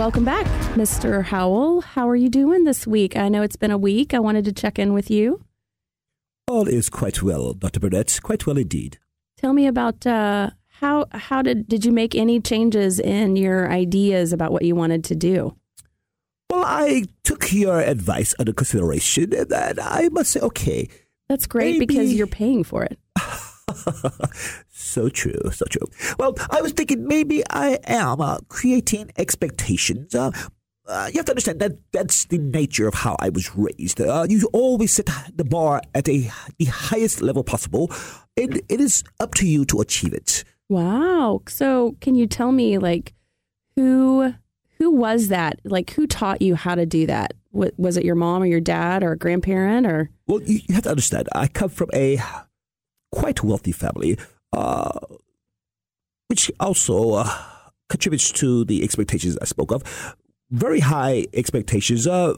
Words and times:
welcome 0.00 0.24
back, 0.24 0.46
Mr. 0.76 1.22
Howell. 1.22 1.82
How 1.82 2.08
are 2.08 2.16
you 2.16 2.30
doing 2.30 2.64
this 2.64 2.86
week? 2.86 3.18
I 3.18 3.28
know 3.28 3.42
it's 3.42 3.56
been 3.56 3.70
a 3.70 3.76
week. 3.76 4.14
I 4.14 4.18
wanted 4.18 4.46
to 4.46 4.52
check 4.52 4.78
in 4.78 4.94
with 4.94 5.10
you. 5.10 5.44
All 6.48 6.66
is 6.66 6.88
quite 6.88 7.22
well, 7.22 7.52
Dr. 7.52 7.80
Burnett. 7.80 8.18
Quite 8.22 8.46
well 8.46 8.56
indeed. 8.56 8.98
Tell 9.36 9.52
me 9.52 9.66
about 9.66 10.06
uh, 10.06 10.52
how 10.68 11.04
how 11.12 11.42
did 11.42 11.68
did 11.68 11.84
you 11.84 11.92
make 11.92 12.14
any 12.14 12.40
changes 12.40 12.98
in 12.98 13.36
your 13.36 13.70
ideas 13.70 14.32
about 14.32 14.52
what 14.52 14.64
you 14.64 14.74
wanted 14.74 15.04
to 15.04 15.14
do? 15.14 15.54
Well, 16.48 16.64
I 16.64 17.04
took 17.22 17.52
your 17.52 17.82
advice 17.82 18.34
under 18.38 18.54
consideration, 18.54 19.34
and 19.34 19.78
I 19.78 20.08
must 20.08 20.30
say, 20.30 20.40
okay. 20.40 20.88
That's 21.28 21.46
great 21.46 21.74
maybe- 21.74 21.84
because 21.84 22.14
you're 22.14 22.26
paying 22.26 22.64
for 22.64 22.84
it. 22.84 22.98
so 24.68 25.08
true, 25.08 25.40
so 25.52 25.64
true. 25.66 25.86
Well, 26.18 26.34
I 26.50 26.60
was 26.60 26.72
thinking 26.72 27.06
maybe 27.06 27.42
I 27.50 27.78
am 27.84 28.20
uh, 28.20 28.38
creating 28.48 29.10
expectations. 29.16 30.14
Uh, 30.14 30.30
uh, 30.86 31.08
you 31.12 31.18
have 31.18 31.26
to 31.26 31.32
understand 31.32 31.60
that 31.60 31.72
that's 31.92 32.24
the 32.24 32.38
nature 32.38 32.88
of 32.88 32.94
how 32.94 33.16
I 33.20 33.28
was 33.28 33.54
raised. 33.54 34.00
Uh, 34.00 34.26
you 34.28 34.48
always 34.52 34.92
set 34.92 35.08
the 35.34 35.44
bar 35.44 35.82
at 35.94 36.08
a 36.08 36.30
the 36.58 36.64
highest 36.64 37.22
level 37.22 37.44
possible, 37.44 37.92
and 38.36 38.60
it 38.68 38.80
is 38.80 39.04
up 39.20 39.34
to 39.36 39.46
you 39.46 39.64
to 39.66 39.80
achieve 39.80 40.12
it. 40.12 40.44
Wow. 40.68 41.42
So, 41.48 41.96
can 42.00 42.14
you 42.14 42.26
tell 42.26 42.50
me 42.50 42.78
like 42.78 43.14
who 43.76 44.34
who 44.78 44.90
was 44.90 45.28
that? 45.28 45.60
Like 45.64 45.90
who 45.92 46.06
taught 46.06 46.42
you 46.42 46.56
how 46.56 46.74
to 46.74 46.86
do 46.86 47.06
that? 47.06 47.34
Was 47.52 47.96
it 47.96 48.04
your 48.04 48.14
mom 48.14 48.42
or 48.42 48.46
your 48.46 48.60
dad 48.60 49.02
or 49.02 49.12
a 49.12 49.18
grandparent 49.18 49.86
or 49.86 50.10
Well, 50.26 50.40
you, 50.42 50.60
you 50.68 50.74
have 50.74 50.84
to 50.84 50.90
understand. 50.90 51.28
I 51.34 51.48
come 51.48 51.68
from 51.68 51.90
a 51.92 52.20
quite 53.12 53.42
wealthy 53.42 53.72
family, 53.72 54.18
uh, 54.52 54.98
which 56.28 56.50
also 56.60 57.14
uh, 57.14 57.30
contributes 57.88 58.30
to 58.32 58.64
the 58.64 58.82
expectations 58.82 59.36
I 59.40 59.44
spoke 59.44 59.72
of. 59.72 60.16
Very 60.50 60.80
high 60.80 61.26
expectations. 61.32 62.06
Uh, 62.06 62.34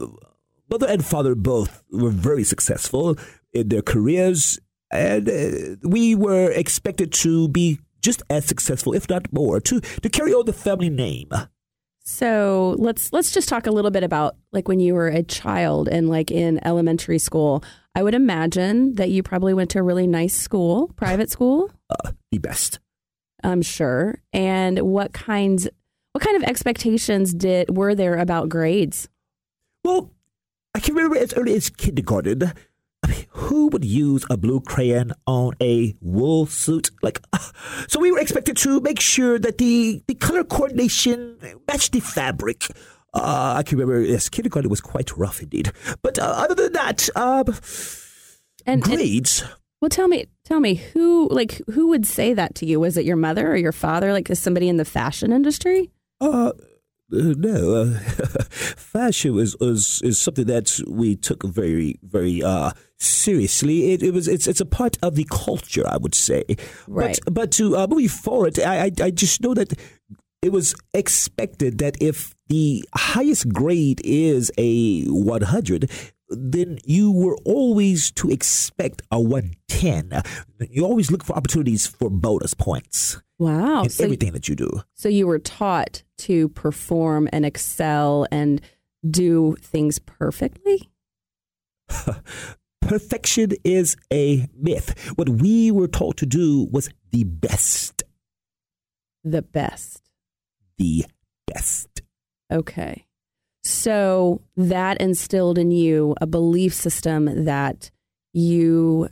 mother 0.69 0.87
and 0.87 1.05
father 1.05 1.35
both 1.35 1.83
were 1.91 2.09
very 2.09 2.43
successful 2.43 3.17
in 3.53 3.69
their 3.69 3.81
careers, 3.81 4.59
and 4.91 5.29
uh, 5.29 5.75
we 5.83 6.15
were 6.15 6.51
expected 6.51 7.11
to 7.13 7.47
be 7.47 7.79
just 8.01 8.21
as 8.29 8.45
successful, 8.45 8.93
if 8.93 9.09
not 9.09 9.31
more, 9.31 9.59
to 9.61 9.79
to 9.79 10.09
carry 10.09 10.33
on 10.33 10.45
the 10.45 10.53
family 10.53 10.89
name. 10.89 11.29
So 12.03 12.75
let's 12.79 13.13
let's 13.13 13.31
just 13.31 13.47
talk 13.47 13.65
a 13.65 13.71
little 13.71 13.91
bit 13.91 14.03
about 14.03 14.35
like 14.51 14.67
when 14.67 14.81
you 14.81 14.93
were 14.93 15.07
a 15.07 15.23
child 15.23 15.87
and 15.87 16.09
like 16.09 16.31
in 16.31 16.65
elementary 16.65 17.17
school. 17.17 17.63
I 17.95 18.03
would 18.03 18.13
imagine 18.13 18.95
that 18.95 19.09
you 19.09 19.23
probably 19.23 19.53
went 19.53 19.69
to 19.71 19.79
a 19.79 19.83
really 19.83 20.07
nice 20.07 20.33
school, 20.33 20.91
private 20.95 21.29
school. 21.31 21.71
Uh, 21.89 22.11
the 22.31 22.39
best. 22.39 22.79
I'm 23.43 23.61
sure. 23.61 24.21
And 24.33 24.79
what 24.79 25.13
kinds 25.13 25.69
what 26.11 26.23
kind 26.23 26.35
of 26.35 26.43
expectations 26.43 27.33
did 27.33 27.75
were 27.75 27.95
there 27.95 28.17
about 28.17 28.49
grades? 28.49 29.07
Well, 29.85 30.11
I 30.75 30.79
can 30.79 30.95
remember 30.95 31.17
as 31.17 31.33
early 31.33 31.55
as 31.55 31.69
kindergarten. 31.69 32.51
I 33.03 33.07
mean, 33.07 33.25
who 33.29 33.67
would 33.67 33.83
use 33.83 34.25
a 34.29 34.37
blue 34.37 34.61
crayon 34.61 35.11
on 35.27 35.53
a 35.61 35.93
wool 36.01 36.45
suit? 36.45 36.89
Like, 37.01 37.19
so 37.87 37.99
we 37.99 38.11
were 38.11 38.19
expected 38.19 38.57
to 38.57 38.79
make 38.81 38.99
sure 39.01 39.37
that 39.39 39.57
the, 39.57 40.01
the 40.07 40.15
color 40.15 40.43
coordination 40.43 41.37
matched 41.67 41.91
the 41.91 41.99
fabric. 41.99 42.65
Uh, 43.13 43.55
I 43.57 43.63
can 43.63 43.77
remember, 43.77 44.01
yes, 44.01 44.29
kindergarten 44.29 44.69
was 44.69 44.81
quite 44.81 45.15
rough 45.17 45.41
indeed. 45.41 45.71
But 46.01 46.17
uh, 46.17 46.23
other 46.23 46.55
than 46.55 46.73
that, 46.73 47.09
um, 47.15 47.45
And, 48.65 48.81
and 48.81 48.83
grades. 48.83 49.43
well, 49.81 49.89
tell 49.89 50.07
me, 50.07 50.25
tell 50.45 50.59
me 50.61 50.75
who 50.75 51.27
like 51.29 51.61
who 51.73 51.89
would 51.89 52.05
say 52.07 52.33
that 52.33 52.55
to 52.55 52.65
you? 52.65 52.79
Was 52.79 52.95
it 52.97 53.05
your 53.05 53.17
mother 53.17 53.51
or 53.51 53.55
your 53.57 53.71
father? 53.73 54.13
Like 54.13 54.29
is 54.29 54.39
somebody 54.39 54.69
in 54.69 54.77
the 54.77 54.85
fashion 54.85 55.31
industry? 55.33 55.91
Uh, 56.21 56.53
uh, 57.13 57.33
no, 57.37 57.75
uh, 57.75 57.99
fashion 58.49 59.37
is, 59.39 59.55
is 59.61 60.01
is 60.03 60.19
something 60.19 60.45
that 60.45 60.79
we 60.87 61.15
took 61.15 61.43
very 61.43 61.99
very 62.03 62.43
uh 62.43 62.71
seriously. 62.97 63.93
It, 63.93 64.03
it 64.03 64.13
was 64.13 64.27
it's 64.27 64.47
it's 64.47 64.61
a 64.61 64.65
part 64.65 64.97
of 65.01 65.15
the 65.15 65.25
culture, 65.29 65.87
I 65.87 65.97
would 65.97 66.15
say. 66.15 66.43
Right. 66.87 67.19
But 67.25 67.33
but 67.33 67.51
to 67.53 67.77
uh, 67.77 67.87
moving 67.87 68.07
forward, 68.07 68.59
I, 68.59 68.85
I 68.85 68.91
I 69.01 69.11
just 69.11 69.41
know 69.41 69.53
that 69.53 69.73
it 70.41 70.51
was 70.51 70.75
expected 70.93 71.77
that 71.77 71.95
if 72.01 72.35
the 72.49 72.83
highest 72.93 73.47
grade 73.49 74.01
is 74.03 74.51
a 74.57 75.05
100 75.05 75.89
then 76.37 76.77
you 76.85 77.11
were 77.11 77.37
always 77.45 78.11
to 78.11 78.29
expect 78.29 79.01
a 79.11 79.19
110 79.19 80.21
you 80.69 80.83
always 80.85 81.11
look 81.11 81.23
for 81.23 81.35
opportunities 81.35 81.85
for 81.87 82.09
bonus 82.09 82.53
points 82.53 83.21
Wow. 83.39 83.83
in 83.83 83.89
So, 83.89 84.03
everything 84.05 84.31
that 84.33 84.47
you 84.47 84.55
do 84.55 84.81
so 84.93 85.09
you 85.09 85.27
were 85.27 85.39
taught 85.39 86.03
to 86.19 86.49
perform 86.49 87.27
and 87.33 87.45
excel 87.45 88.25
and 88.31 88.61
do 89.09 89.55
things 89.61 89.99
perfectly? 89.99 90.89
Perfection 92.81 93.51
is 93.63 93.95
a 94.11 94.47
myth. 94.57 95.11
What 95.15 95.29
we 95.29 95.71
were 95.71 95.87
taught 95.87 96.17
to 96.17 96.25
do 96.25 96.67
was 96.71 96.89
the 97.11 97.23
best. 97.23 98.03
The 99.23 99.41
best. 99.41 100.01
The 100.77 101.05
best. 101.47 102.01
Okay. 102.51 103.05
So 103.63 104.41
that 104.57 104.99
instilled 104.99 105.57
in 105.57 105.71
you 105.71 106.15
a 106.19 106.27
belief 106.27 106.73
system 106.73 107.45
that 107.45 107.91
you 108.33 109.09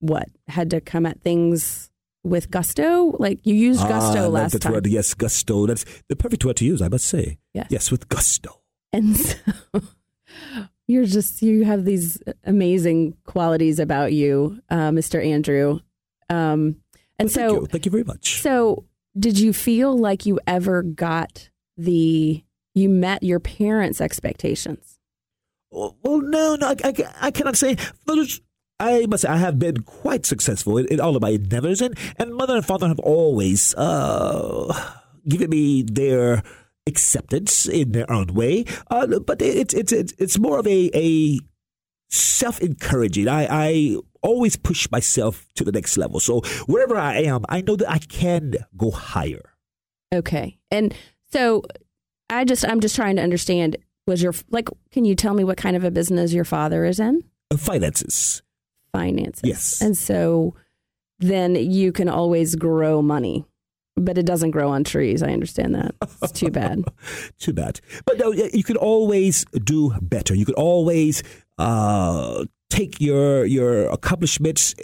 what 0.00 0.28
had 0.48 0.70
to 0.70 0.80
come 0.80 1.06
at 1.06 1.20
things 1.22 1.90
with 2.24 2.50
gusto 2.50 3.16
like 3.18 3.38
you 3.44 3.54
used 3.54 3.80
gusto 3.80 4.26
Ah, 4.26 4.28
last 4.28 4.52
that's 4.52 4.64
time 4.64 4.72
Word. 4.74 4.86
Yes, 4.86 5.14
gusto. 5.14 5.66
That's 5.66 5.84
the 6.08 6.16
perfect 6.16 6.44
word 6.44 6.56
to 6.56 6.64
use, 6.64 6.82
I 6.82 6.88
must 6.88 7.06
say. 7.06 7.38
Yes. 7.54 7.68
Yes, 7.70 7.90
with 7.90 8.08
gusto. 8.08 8.60
and 8.92 9.16
so 9.16 9.42
you're 10.86 11.04
just 11.06 11.42
you 11.42 11.64
have 11.64 11.84
these 11.84 12.20
amazing 12.44 13.16
qualities 13.24 13.78
about 13.78 14.12
you 14.12 14.58
uh, 14.70 14.90
mr 14.90 15.22
andrew 15.24 15.78
um, 16.30 16.76
and 17.18 17.30
Thank 17.30 17.50
so 17.50 17.60
you. 17.60 17.66
Thank 17.66 17.84
you 17.86 17.90
very 17.90 18.04
much. 18.04 18.40
So, 18.42 18.84
did 19.18 19.38
you 19.38 19.52
feel 19.52 19.96
like 19.96 20.24
you 20.26 20.38
ever 20.46 20.82
got 20.82 21.48
the 21.76 22.44
you 22.74 22.88
met 22.88 23.22
your 23.22 23.40
parents' 23.40 24.00
expectations? 24.00 24.98
Well, 25.70 25.96
well, 26.02 26.20
no, 26.20 26.56
no, 26.56 26.68
I, 26.68 26.76
I, 26.84 26.94
I 27.20 27.30
cannot 27.30 27.56
say. 27.56 27.76
I 28.80 29.06
must 29.06 29.22
say, 29.22 29.28
I 29.28 29.38
have 29.38 29.58
been 29.58 29.82
quite 29.82 30.24
successful 30.24 30.78
in, 30.78 30.86
in 30.86 31.00
all 31.00 31.16
of 31.16 31.22
my 31.22 31.30
endeavors, 31.30 31.80
and, 31.80 31.98
and 32.16 32.34
mother 32.34 32.56
and 32.56 32.64
father 32.64 32.88
have 32.88 33.00
always 33.00 33.74
uh, 33.74 34.92
given 35.28 35.50
me 35.50 35.82
their 35.82 36.42
acceptance 36.86 37.68
in 37.68 37.92
their 37.92 38.10
own 38.10 38.34
way. 38.34 38.64
Uh, 38.90 39.18
but 39.18 39.42
it's 39.42 39.74
it's 39.74 39.92
it's 39.92 40.12
it's 40.18 40.38
more 40.38 40.58
of 40.58 40.66
a 40.66 40.90
a 40.94 41.38
self 42.08 42.60
encouraging. 42.60 43.28
I 43.28 43.46
I 43.50 43.96
always 44.22 44.56
push 44.56 44.90
myself 44.90 45.46
to 45.56 45.64
the 45.64 45.72
next 45.72 45.96
level. 45.96 46.20
So 46.20 46.40
wherever 46.66 46.96
I 46.96 47.18
am, 47.22 47.44
I 47.48 47.60
know 47.60 47.76
that 47.76 47.90
I 47.90 47.98
can 47.98 48.54
go 48.76 48.90
higher. 48.90 49.54
Okay, 50.12 50.58
and 50.70 50.94
so 51.30 51.62
I 52.30 52.44
just 52.44 52.66
I'm 52.66 52.80
just 52.80 52.96
trying 52.96 53.16
to 53.16 53.22
understand. 53.22 53.76
Was 54.06 54.22
your 54.22 54.34
like? 54.50 54.68
Can 54.90 55.04
you 55.04 55.14
tell 55.14 55.34
me 55.34 55.44
what 55.44 55.56
kind 55.56 55.76
of 55.76 55.84
a 55.84 55.90
business 55.90 56.32
your 56.32 56.44
father 56.44 56.84
is 56.84 56.98
in? 56.98 57.22
Uh, 57.50 57.56
finances. 57.56 58.42
Finances. 58.92 59.42
Yes. 59.44 59.80
And 59.82 59.96
so 59.96 60.54
then 61.18 61.56
you 61.56 61.92
can 61.92 62.08
always 62.08 62.54
grow 62.54 63.02
money, 63.02 63.44
but 63.96 64.16
it 64.16 64.24
doesn't 64.24 64.52
grow 64.52 64.70
on 64.70 64.84
trees. 64.84 65.22
I 65.22 65.32
understand 65.32 65.74
that. 65.74 65.94
It's 66.22 66.32
too 66.32 66.50
bad. 66.50 66.84
Too 67.38 67.52
bad. 67.52 67.80
But 68.06 68.18
no, 68.18 68.32
you 68.32 68.64
could 68.64 68.76
always 68.76 69.44
do 69.64 69.92
better. 70.00 70.34
You 70.34 70.46
could 70.46 70.54
always 70.54 71.22
uh, 71.58 72.44
take 72.70 73.00
your 73.00 73.44
your 73.44 73.88
accomplishments. 73.90 74.74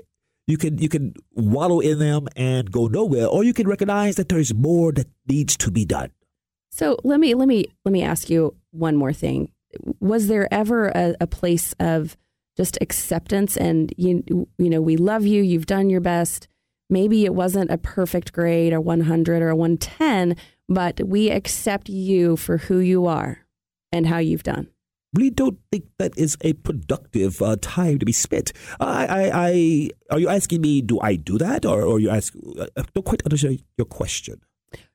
You 0.47 0.59
can 0.59 0.79
you 0.79 0.89
can 0.89 1.15
wallow 1.33 1.81
in 1.81 1.99
them 1.99 2.29
and 2.37 2.71
go 2.71 2.89
nowhere, 2.89 3.27
or 3.27 3.43
you 3.45 3.55
can 3.55 3.67
recognize 3.67 4.17
that 4.17 4.29
there 4.29 4.39
is 4.39 4.53
more 4.53 4.93
that 4.93 5.09
needs 5.27 5.57
to 5.59 5.71
be 5.71 5.85
done. 5.85 6.11
So 6.75 6.97
let 7.05 7.21
me 7.21 7.35
let 7.35 7.47
me 7.47 7.67
let 7.85 7.93
me 7.93 8.03
ask 8.03 8.29
you 8.29 8.57
one 8.73 8.97
more 8.97 9.13
thing. 9.13 9.53
Was 10.01 10.27
there 10.27 10.53
ever 10.53 10.89
a, 10.89 11.15
a 11.21 11.27
place 11.29 11.73
of 11.79 12.17
just 12.57 12.79
acceptance 12.81 13.57
and 13.57 13.95
you 13.97 14.49
you 14.59 14.69
know 14.69 14.81
we 14.81 14.97
love 14.97 15.25
you, 15.25 15.41
you've 15.41 15.67
done 15.67 15.89
your 15.89 16.01
best. 16.01 16.49
Maybe 16.91 17.25
it 17.25 17.33
wasn't 17.33 17.71
a 17.71 17.79
perfect 17.79 18.33
grade, 18.33 18.73
or 18.73 18.81
100 18.81 19.41
or 19.41 19.51
a 19.51 19.57
110, 19.57 20.37
but 20.69 21.01
we 21.07 21.31
accept 21.31 21.89
you 21.89 22.37
for 22.37 22.59
who 22.59 22.81
you 22.81 23.07
are 23.07 23.47
and 23.93 24.09
how 24.09 24.19
you've 24.19 24.43
done. 24.43 24.67
Really 25.15 25.31
don't 25.31 25.59
think 25.71 25.85
that 25.99 26.19
is 26.19 26.37
a 26.41 26.55
productive 26.55 27.41
uh, 27.41 27.55
time 27.63 28.01
to 28.01 28.05
be 28.05 28.13
spent. 28.13 28.53
I, 28.81 29.07
I, 29.07 29.31
I, 29.33 29.91
are 30.11 30.19
you 30.19 30.29
asking 30.29 30.61
me, 30.61 30.83
do 30.83 30.99
I 31.01 31.15
do 31.15 31.39
that, 31.39 31.65
or, 31.65 31.83
or 31.83 32.01
you 32.01 32.11
ask? 32.11 32.35
I 32.77 32.83
don't 32.95 33.07
quite 33.07 33.23
understand 33.23 33.63
your 33.79 33.87
question. 33.87 34.41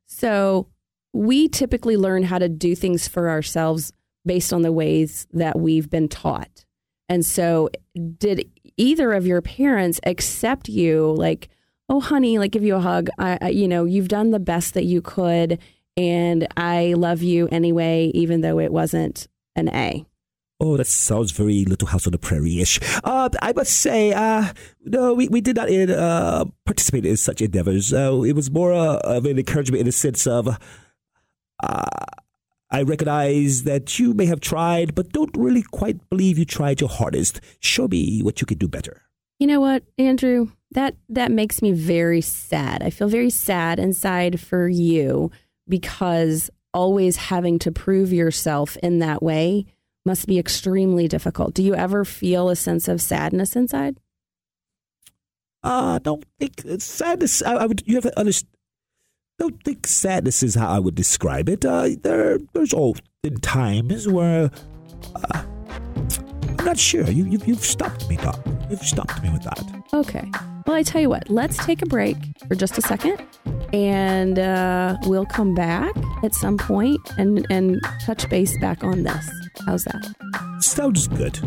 So 0.05 0.67
we 1.13 1.47
typically 1.47 1.97
learn 1.97 2.23
how 2.23 2.38
to 2.38 2.50
do 2.50 2.75
things 2.75 3.07
for 3.07 3.29
ourselves 3.29 3.91
based 4.25 4.53
on 4.53 4.61
the 4.61 4.71
ways 4.71 5.27
that 5.33 5.59
we've 5.59 5.89
been 5.89 6.07
taught. 6.07 6.65
And 7.07 7.25
so, 7.25 7.69
did 8.17 8.50
either 8.77 9.13
of 9.13 9.25
your 9.25 9.41
parents 9.41 10.00
accept 10.06 10.69
you, 10.69 11.11
like, 11.17 11.50
oh, 11.89 12.00
honey, 12.00 12.38
like 12.38 12.51
give 12.51 12.63
you 12.63 12.75
a 12.75 12.79
hug? 12.79 13.09
I, 13.17 13.38
I, 13.41 13.50
you 13.50 13.67
know, 13.67 13.85
you've 13.85 14.07
done 14.07 14.31
the 14.31 14.39
best 14.39 14.75
that 14.75 14.85
you 14.85 15.01
could, 15.01 15.59
and 15.97 16.47
I 16.56 16.94
love 16.94 17.23
you 17.23 17.47
anyway, 17.51 18.12
even 18.13 18.41
though 18.41 18.59
it 18.59 18.71
wasn't 18.71 19.27
an 19.55 19.69
A. 19.69 20.05
Oh, 20.62 20.75
that 20.75 20.88
sounds 20.88 21.31
very 21.31 21.63
Little 21.63 21.88
House 21.88 22.05
on 22.05 22.12
the 22.12 22.19
Prairie 22.19 22.59
ish. 22.59 22.79
Uh, 23.03 23.29
I 23.41 23.53
must 23.53 23.73
say, 23.73 24.12
uh, 24.12 24.51
no, 24.83 25.13
we, 25.13 25.29
we 25.29 25.39
did 25.39 25.55
not 25.55 25.71
uh, 25.71 26.45
participate 26.65 27.05
in 27.05 27.15
such 27.15 27.41
endeavors. 27.41 27.94
Uh, 27.94 28.21
it 28.23 28.33
was 28.33 28.51
more 28.51 28.73
uh, 28.73 28.97
of 28.97 29.25
an 29.25 29.39
encouragement 29.39 29.79
in 29.79 29.85
the 29.85 29.94
sense 29.94 30.27
of 30.27 30.59
uh, 31.61 32.06
I 32.71 32.83
recognize 32.83 33.63
that 33.63 33.97
you 33.97 34.13
may 34.13 34.25
have 34.25 34.39
tried, 34.39 34.94
but 34.94 35.11
don't 35.11 35.35
really 35.35 35.63
quite 35.63 36.09
believe 36.09 36.38
you 36.38 36.45
tried 36.45 36.81
your 36.81 36.89
hardest. 36.89 37.41
Show 37.59 37.88
me 37.88 38.21
what 38.21 38.41
you 38.41 38.47
could 38.47 38.59
do 38.59 38.67
better. 38.67 39.01
You 39.39 39.47
know 39.47 39.59
what, 39.59 39.83
Andrew? 39.97 40.50
That 40.71 40.95
that 41.07 41.31
makes 41.31 41.61
me 41.61 41.71
very 41.71 42.21
sad. 42.21 42.83
I 42.83 42.91
feel 42.91 43.07
very 43.07 43.31
sad 43.31 43.79
inside 43.79 44.39
for 44.39 44.67
you 44.69 45.31
because 45.67 46.51
always 46.73 47.15
having 47.15 47.57
to 47.59 47.71
prove 47.71 48.13
yourself 48.13 48.77
in 48.77 49.00
that 49.00 49.23
way 49.23 49.65
must 50.05 50.27
be 50.27 50.38
extremely 50.38 51.07
difficult. 51.07 51.53
Do 51.53 51.63
you 51.63 51.73
ever 51.73 52.05
feel 52.05 52.50
a 52.50 52.55
sense 52.55 52.88
of 52.88 53.01
sadness 53.01 53.55
inside? 53.55 53.97
Uh, 55.63 55.95
I 55.95 56.00
don't 56.00 56.23
think 56.39 56.62
sadness. 56.79 57.41
I, 57.41 57.55
I, 57.55 57.65
would. 57.65 57.83
You 57.85 57.95
have 57.95 58.03
to 58.03 58.19
understand. 58.19 58.50
I 59.39 59.44
don't 59.44 59.63
think 59.63 59.88
sadness 59.88 60.44
is 60.44 60.56
how 60.56 60.68
I 60.68 60.80
would 60.80 60.95
describe 60.95 61.47
it. 61.47 61.63
Uh, 61.63 61.91
there, 62.01 62.39
there's 62.51 62.74
often 62.74 63.39
times 63.39 64.06
where 64.06 64.51
uh, 65.15 65.44
I'm 66.57 66.65
not 66.65 66.77
sure. 66.77 67.09
You, 67.09 67.24
you, 67.24 67.39
you've 67.45 67.63
stopped 67.63 68.09
me, 68.09 68.18
Doc. 68.18 68.38
You've 68.69 68.81
stopped 68.81 69.24
me 69.24 69.30
with 69.31 69.44
that. 69.44 69.63
Okay. 69.94 70.30
Well, 70.68 70.75
I 70.75 70.83
tell 70.83 71.00
you 71.00 71.09
what. 71.09 71.30
Let's 71.30 71.56
take 71.65 71.81
a 71.81 71.86
break 71.86 72.18
for 72.50 72.56
just 72.56 72.77
a 72.77 72.81
second, 72.81 73.25
and 73.71 74.38
uh, 74.38 74.97
we'll 75.03 75.25
come 75.25 75.56
back 75.56 75.95
at 76.21 76.36
some 76.36 76.57
point 76.57 77.00
and 77.18 77.47
and 77.50 77.80
touch 78.06 78.30
base 78.30 78.57
back 78.59 78.83
on 78.83 79.03
this. 79.03 79.30
How's 79.65 79.86
that? 79.86 80.59
Sounds 80.59 81.07
good. 81.07 81.39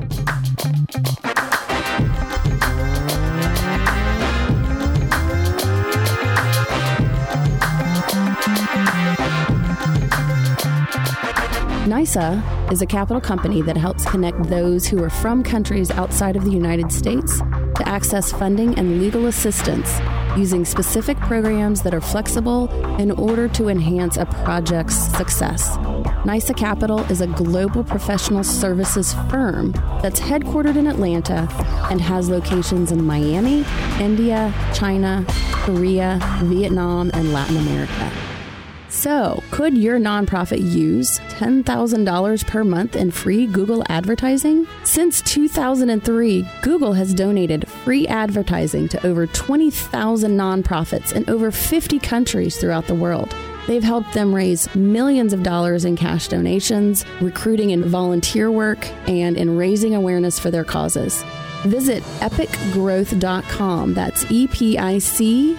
NYSA 11.92 12.72
is 12.72 12.80
a 12.80 12.86
capital 12.86 13.20
company 13.20 13.60
that 13.60 13.76
helps 13.76 14.06
connect 14.06 14.44
those 14.44 14.86
who 14.86 15.04
are 15.04 15.10
from 15.10 15.42
countries 15.42 15.90
outside 15.90 16.36
of 16.36 16.44
the 16.46 16.50
United 16.50 16.90
States 16.90 17.36
to 17.76 17.82
access 17.86 18.32
funding 18.32 18.78
and 18.78 18.98
legal 18.98 19.26
assistance 19.26 20.00
using 20.34 20.64
specific 20.64 21.18
programs 21.18 21.82
that 21.82 21.92
are 21.92 22.00
flexible 22.00 22.70
in 22.98 23.10
order 23.10 23.46
to 23.46 23.68
enhance 23.68 24.16
a 24.16 24.24
project's 24.24 24.96
success. 25.18 25.76
NISA 26.24 26.54
Capital 26.54 27.00
is 27.10 27.20
a 27.20 27.26
global 27.26 27.84
professional 27.84 28.42
services 28.42 29.12
firm 29.28 29.72
that's 30.00 30.18
headquartered 30.18 30.76
in 30.76 30.86
Atlanta 30.86 31.46
and 31.90 32.00
has 32.00 32.30
locations 32.30 32.90
in 32.90 33.04
Miami, 33.04 33.66
India, 34.00 34.50
China, 34.72 35.26
Korea, 35.28 36.18
Vietnam, 36.44 37.10
and 37.12 37.34
Latin 37.34 37.58
America. 37.58 38.31
So, 38.92 39.42
could 39.50 39.76
your 39.76 39.98
nonprofit 39.98 40.70
use 40.70 41.18
$10,000 41.30 42.46
per 42.46 42.62
month 42.62 42.94
in 42.94 43.10
free 43.10 43.46
Google 43.46 43.82
advertising? 43.88 44.66
Since 44.84 45.22
2003, 45.22 46.46
Google 46.60 46.92
has 46.92 47.14
donated 47.14 47.66
free 47.66 48.06
advertising 48.06 48.88
to 48.88 49.06
over 49.06 49.26
20,000 49.26 50.36
nonprofits 50.36 51.14
in 51.14 51.28
over 51.30 51.50
50 51.50 51.98
countries 52.00 52.58
throughout 52.58 52.86
the 52.86 52.94
world. 52.94 53.34
They've 53.66 53.82
helped 53.82 54.12
them 54.12 54.34
raise 54.34 54.72
millions 54.74 55.32
of 55.32 55.42
dollars 55.42 55.86
in 55.86 55.96
cash 55.96 56.28
donations, 56.28 57.06
recruiting 57.22 57.72
and 57.72 57.86
volunteer 57.86 58.50
work, 58.50 58.86
and 59.08 59.38
in 59.38 59.56
raising 59.56 59.94
awareness 59.94 60.38
for 60.38 60.50
their 60.50 60.64
causes. 60.64 61.24
Visit 61.64 62.02
epicgrowth.com. 62.20 63.94
That's 63.94 64.30
E 64.30 64.46
P 64.48 64.78
I 64.78 64.98
C 64.98 65.56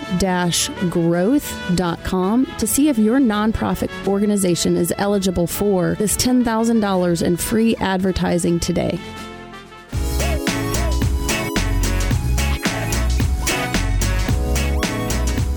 growth.com 0.89 2.45
to 2.57 2.67
see 2.67 2.89
if 2.89 2.97
your 2.97 3.19
nonprofit 3.19 3.89
organization 4.07 4.75
is 4.75 4.93
eligible 4.97 5.47
for 5.47 5.95
this 5.95 6.17
$10,000 6.17 7.25
in 7.25 7.37
free 7.37 7.75
advertising 7.77 8.59
today. 8.59 8.99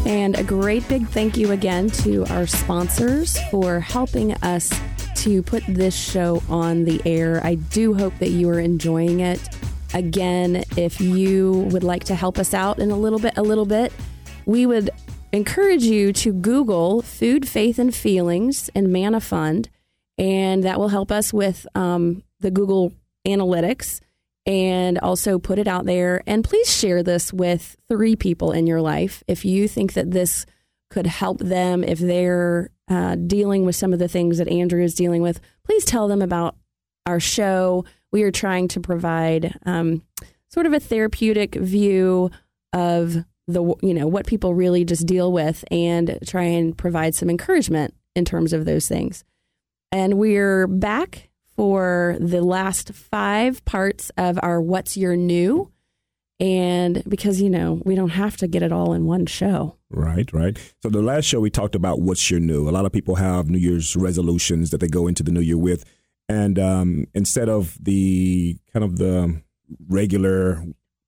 And 0.06 0.38
a 0.38 0.44
great 0.44 0.88
big 0.88 1.08
thank 1.08 1.36
you 1.36 1.50
again 1.50 1.90
to 1.90 2.24
our 2.26 2.46
sponsors 2.46 3.36
for 3.50 3.80
helping 3.80 4.34
us 4.34 4.72
to 5.16 5.42
put 5.42 5.64
this 5.66 5.96
show 5.96 6.42
on 6.48 6.84
the 6.84 7.02
air. 7.04 7.40
I 7.44 7.56
do 7.56 7.94
hope 7.94 8.16
that 8.18 8.30
you 8.30 8.48
are 8.50 8.60
enjoying 8.60 9.20
it. 9.20 9.40
Again, 9.96 10.62
if 10.76 11.00
you 11.00 11.68
would 11.72 11.82
like 11.82 12.04
to 12.04 12.14
help 12.14 12.38
us 12.38 12.52
out 12.52 12.80
in 12.80 12.90
a 12.90 12.96
little 12.98 13.18
bit, 13.18 13.38
a 13.38 13.42
little 13.42 13.64
bit, 13.64 13.94
we 14.44 14.66
would 14.66 14.90
encourage 15.32 15.84
you 15.84 16.12
to 16.12 16.34
Google 16.34 17.00
Food, 17.00 17.48
Faith, 17.48 17.78
and 17.78 17.94
Feelings 17.94 18.68
and 18.74 18.92
Mana 18.92 19.22
Fund, 19.22 19.70
and 20.18 20.62
that 20.64 20.78
will 20.78 20.88
help 20.88 21.10
us 21.10 21.32
with 21.32 21.66
um, 21.74 22.22
the 22.40 22.50
Google 22.50 22.92
Analytics 23.26 24.00
and 24.44 24.98
also 24.98 25.38
put 25.38 25.58
it 25.58 25.66
out 25.66 25.86
there. 25.86 26.22
And 26.26 26.44
please 26.44 26.70
share 26.70 27.02
this 27.02 27.32
with 27.32 27.74
three 27.88 28.16
people 28.16 28.52
in 28.52 28.66
your 28.66 28.82
life 28.82 29.24
if 29.26 29.46
you 29.46 29.66
think 29.66 29.94
that 29.94 30.10
this 30.10 30.44
could 30.90 31.06
help 31.06 31.38
them 31.38 31.82
if 31.82 32.00
they're 32.00 32.68
uh, 32.88 33.14
dealing 33.14 33.64
with 33.64 33.76
some 33.76 33.94
of 33.94 33.98
the 33.98 34.08
things 34.08 34.36
that 34.36 34.48
Andrew 34.48 34.82
is 34.82 34.94
dealing 34.94 35.22
with. 35.22 35.40
Please 35.64 35.86
tell 35.86 36.06
them 36.06 36.20
about 36.20 36.54
our 37.06 37.18
show. 37.18 37.86
We 38.16 38.22
are 38.22 38.30
trying 38.30 38.68
to 38.68 38.80
provide 38.80 39.58
um, 39.66 40.02
sort 40.48 40.64
of 40.64 40.72
a 40.72 40.80
therapeutic 40.80 41.54
view 41.54 42.30
of 42.72 43.26
the 43.46 43.62
you 43.82 43.92
know 43.92 44.06
what 44.06 44.26
people 44.26 44.54
really 44.54 44.86
just 44.86 45.06
deal 45.06 45.30
with 45.30 45.66
and 45.70 46.18
try 46.26 46.44
and 46.44 46.74
provide 46.74 47.14
some 47.14 47.28
encouragement 47.28 47.92
in 48.14 48.24
terms 48.24 48.54
of 48.54 48.64
those 48.64 48.88
things. 48.88 49.22
And 49.92 50.14
we're 50.14 50.66
back 50.66 51.28
for 51.56 52.16
the 52.18 52.40
last 52.40 52.94
five 52.94 53.62
parts 53.66 54.10
of 54.16 54.38
our 54.42 54.62
What's 54.62 54.96
Your 54.96 55.14
New. 55.14 55.70
And 56.40 57.02
because, 57.06 57.42
you 57.42 57.50
know, 57.50 57.82
we 57.84 57.94
don't 57.94 58.08
have 58.08 58.38
to 58.38 58.48
get 58.48 58.62
it 58.62 58.72
all 58.72 58.94
in 58.94 59.04
one 59.04 59.26
show. 59.26 59.76
Right, 59.90 60.32
right. 60.32 60.56
So 60.82 60.88
the 60.88 61.02
last 61.02 61.26
show 61.26 61.40
we 61.40 61.50
talked 61.50 61.74
about 61.74 62.00
what's 62.00 62.30
your 62.30 62.40
new. 62.40 62.66
A 62.66 62.72
lot 62.72 62.86
of 62.86 62.92
people 62.92 63.16
have 63.16 63.50
New 63.50 63.58
Year's 63.58 63.94
resolutions 63.94 64.70
that 64.70 64.80
they 64.80 64.88
go 64.88 65.06
into 65.06 65.22
the 65.22 65.32
new 65.32 65.40
year 65.40 65.58
with. 65.58 65.84
And 66.28 66.58
um, 66.58 67.06
instead 67.14 67.48
of 67.48 67.76
the 67.80 68.56
kind 68.72 68.84
of 68.84 68.98
the 68.98 69.42
regular 69.88 70.64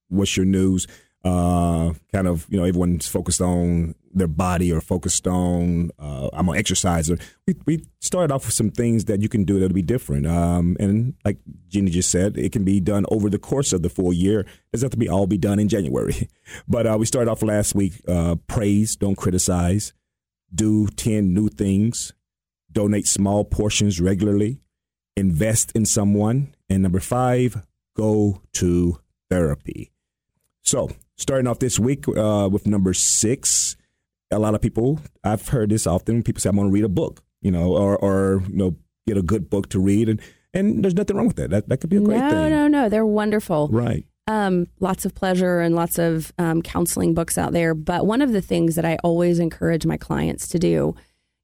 what's 0.07 0.35
your 0.35 0.45
news, 0.45 0.87
uh, 1.23 1.93
kind 2.13 2.27
of, 2.27 2.47
you 2.49 2.57
know, 2.57 2.63
everyone's 2.63 3.07
focused 3.07 3.41
on 3.41 3.95
their 4.13 4.27
body 4.27 4.71
or 4.71 4.81
focused 4.81 5.27
on, 5.27 5.91
uh, 5.99 6.29
I'm 6.33 6.47
an 6.49 6.55
exerciser. 6.55 7.17
We, 7.45 7.55
we 7.65 7.85
started 7.99 8.33
off 8.33 8.45
with 8.45 8.55
some 8.55 8.71
things 8.71 9.05
that 9.05 9.21
you 9.21 9.29
can 9.29 9.43
do 9.43 9.59
that'll 9.59 9.73
be 9.73 9.81
different. 9.81 10.25
Um, 10.25 10.77
and 10.79 11.13
like 11.25 11.37
Jeannie 11.67 11.91
just 11.91 12.09
said, 12.09 12.37
it 12.37 12.51
can 12.51 12.63
be 12.63 12.79
done 12.79 13.05
over 13.09 13.29
the 13.29 13.37
course 13.37 13.73
of 13.73 13.81
the 13.81 13.89
full 13.89 14.13
year. 14.13 14.41
It 14.41 14.47
doesn't 14.73 14.85
have 14.85 14.91
to 14.91 14.97
be 14.97 15.09
all 15.09 15.27
be 15.27 15.37
done 15.37 15.59
in 15.59 15.69
January. 15.69 16.29
But 16.67 16.87
uh, 16.87 16.97
we 16.99 17.05
started 17.05 17.29
off 17.29 17.43
last 17.43 17.75
week, 17.75 18.01
uh, 18.07 18.35
praise, 18.47 18.95
don't 18.95 19.15
criticize, 19.15 19.93
do 20.53 20.87
10 20.87 21.31
new 21.31 21.47
things, 21.47 22.11
donate 22.71 23.05
small 23.05 23.45
portions 23.45 24.01
regularly, 24.01 24.59
invest 25.19 25.71
in 25.73 25.85
someone, 25.85 26.55
and 26.69 26.81
number 26.81 26.99
five, 26.99 27.65
go 27.95 28.41
to 28.53 28.99
therapy. 29.29 29.91
So, 30.63 30.89
starting 31.17 31.47
off 31.47 31.59
this 31.59 31.79
week 31.79 32.07
uh, 32.07 32.49
with 32.51 32.65
number 32.65 32.93
six, 32.93 33.75
a 34.31 34.39
lot 34.39 34.55
of 34.55 34.61
people, 34.61 34.99
I've 35.23 35.47
heard 35.49 35.69
this 35.69 35.87
often. 35.87 36.23
People 36.23 36.41
say, 36.41 36.49
I'm 36.49 36.55
going 36.55 36.67
to 36.67 36.73
read 36.73 36.83
a 36.83 36.89
book, 36.89 37.23
you 37.41 37.51
know, 37.51 37.75
or, 37.75 37.97
or, 37.97 38.43
you 38.47 38.55
know, 38.55 38.75
get 39.07 39.17
a 39.17 39.21
good 39.21 39.49
book 39.49 39.69
to 39.69 39.79
read. 39.79 40.09
And, 40.09 40.21
and 40.53 40.83
there's 40.83 40.93
nothing 40.95 41.17
wrong 41.17 41.27
with 41.27 41.37
that. 41.37 41.49
That, 41.49 41.69
that 41.69 41.77
could 41.77 41.89
be 41.89 41.97
a 41.97 42.01
great 42.01 42.19
no, 42.19 42.29
thing. 42.29 42.37
No, 42.37 42.49
no, 42.49 42.67
no. 42.67 42.89
They're 42.89 43.05
wonderful. 43.05 43.69
Right. 43.69 44.05
Um, 44.27 44.67
lots 44.79 45.05
of 45.05 45.15
pleasure 45.15 45.59
and 45.59 45.75
lots 45.75 45.97
of 45.97 46.31
um, 46.37 46.61
counseling 46.61 47.15
books 47.15 47.37
out 47.37 47.51
there. 47.51 47.73
But 47.73 48.05
one 48.05 48.21
of 48.21 48.31
the 48.31 48.41
things 48.41 48.75
that 48.75 48.85
I 48.85 48.97
always 49.03 49.39
encourage 49.39 49.87
my 49.87 49.97
clients 49.97 50.47
to 50.49 50.59
do, 50.59 50.95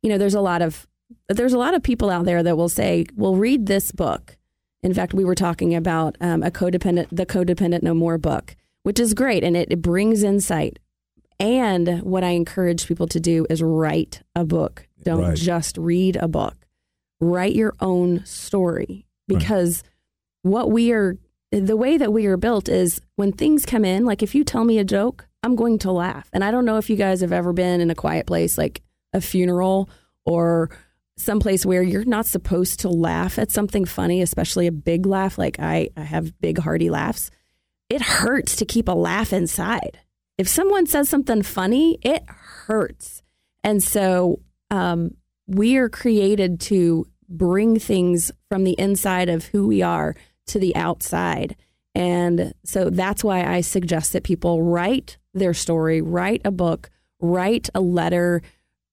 you 0.03 0.09
know, 0.09 0.19
there's 0.19 0.35
a 0.35 0.41
lot 0.41 0.61
of 0.61 0.85
there's 1.29 1.53
a 1.53 1.57
lot 1.57 1.73
of 1.73 1.83
people 1.83 2.09
out 2.09 2.25
there 2.25 2.43
that 2.43 2.57
will 2.57 2.69
say, 2.69 3.05
"Well, 3.15 3.35
read 3.35 3.65
this 3.65 3.91
book." 3.91 4.37
In 4.83 4.93
fact, 4.93 5.13
we 5.13 5.25
were 5.25 5.35
talking 5.35 5.73
about 5.73 6.15
um, 6.21 6.43
a 6.43 6.51
codependent, 6.51 7.07
the 7.11 7.25
codependent 7.25 7.81
no 7.81 7.93
more 7.95 8.17
book, 8.19 8.55
which 8.83 8.99
is 8.99 9.13
great 9.15 9.43
and 9.43 9.57
it, 9.57 9.71
it 9.71 9.81
brings 9.81 10.21
insight. 10.21 10.77
And 11.39 12.01
what 12.03 12.23
I 12.23 12.29
encourage 12.29 12.87
people 12.87 13.07
to 13.07 13.19
do 13.19 13.45
is 13.49 13.63
write 13.63 14.21
a 14.35 14.45
book. 14.45 14.87
Don't 15.03 15.21
Right. 15.21 15.35
just 15.37 15.77
read 15.77 16.15
a 16.17 16.27
book. 16.27 16.55
Write 17.19 17.55
your 17.55 17.73
own 17.79 18.23
story 18.25 19.07
because 19.27 19.83
what 20.43 20.69
we 20.71 20.91
are 20.91 21.17
the 21.51 21.77
way 21.77 21.97
that 21.97 22.13
we 22.13 22.25
are 22.27 22.37
built 22.37 22.69
is 22.69 23.01
when 23.15 23.31
things 23.31 23.65
come 23.65 23.85
in, 23.85 24.05
like 24.05 24.21
if 24.21 24.35
you 24.35 24.43
tell 24.43 24.65
me 24.65 24.77
a 24.77 24.83
joke, 24.83 25.27
I'm 25.41 25.55
going 25.55 25.79
to 25.79 25.91
laugh. 25.91 26.29
And 26.33 26.43
I 26.43 26.51
don't 26.51 26.65
know 26.65 26.77
if 26.77 26.89
you 26.89 26.95
guys 26.95 27.21
have 27.21 27.31
ever 27.31 27.53
been 27.53 27.81
in 27.81 27.89
a 27.89 27.95
quiet 27.95 28.27
place 28.27 28.57
like 28.57 28.81
a 29.13 29.21
funeral 29.21 29.89
or 30.25 30.69
someplace 31.17 31.65
where 31.65 31.83
you're 31.83 32.05
not 32.05 32.25
supposed 32.25 32.81
to 32.81 32.89
laugh 32.89 33.39
at 33.39 33.51
something 33.51 33.85
funny, 33.85 34.21
especially 34.21 34.67
a 34.67 34.71
big 34.71 35.05
laugh. 35.05 35.37
Like 35.37 35.59
I, 35.59 35.89
I 35.95 36.01
have 36.01 36.39
big 36.39 36.57
hearty 36.57 36.89
laughs. 36.89 37.31
It 37.89 38.01
hurts 38.01 38.57
to 38.57 38.65
keep 38.65 38.87
a 38.87 38.93
laugh 38.93 39.31
inside. 39.31 39.99
If 40.37 40.47
someone 40.47 40.85
says 40.85 41.07
something 41.07 41.43
funny, 41.43 41.97
it 42.01 42.23
hurts. 42.27 43.23
And 43.63 43.81
so 43.81 44.41
um, 44.69 45.11
we 45.47 45.77
are 45.77 45.89
created 45.89 46.59
to 46.61 47.05
bring 47.29 47.79
things 47.79 48.31
from 48.49 48.63
the 48.63 48.77
inside 48.77 49.29
of 49.29 49.45
who 49.45 49.67
we 49.67 49.81
are 49.81 50.15
to 50.47 50.59
the 50.59 50.75
outside. 50.75 51.55
And 51.93 52.53
so 52.65 52.89
that's 52.89 53.23
why 53.23 53.45
I 53.45 53.61
suggest 53.61 54.13
that 54.13 54.23
people 54.23 54.61
write 54.61 55.17
their 55.33 55.53
story, 55.53 56.01
write 56.01 56.41
a 56.43 56.51
book, 56.51 56.89
write 57.19 57.69
a 57.73 57.81
letter, 57.81 58.41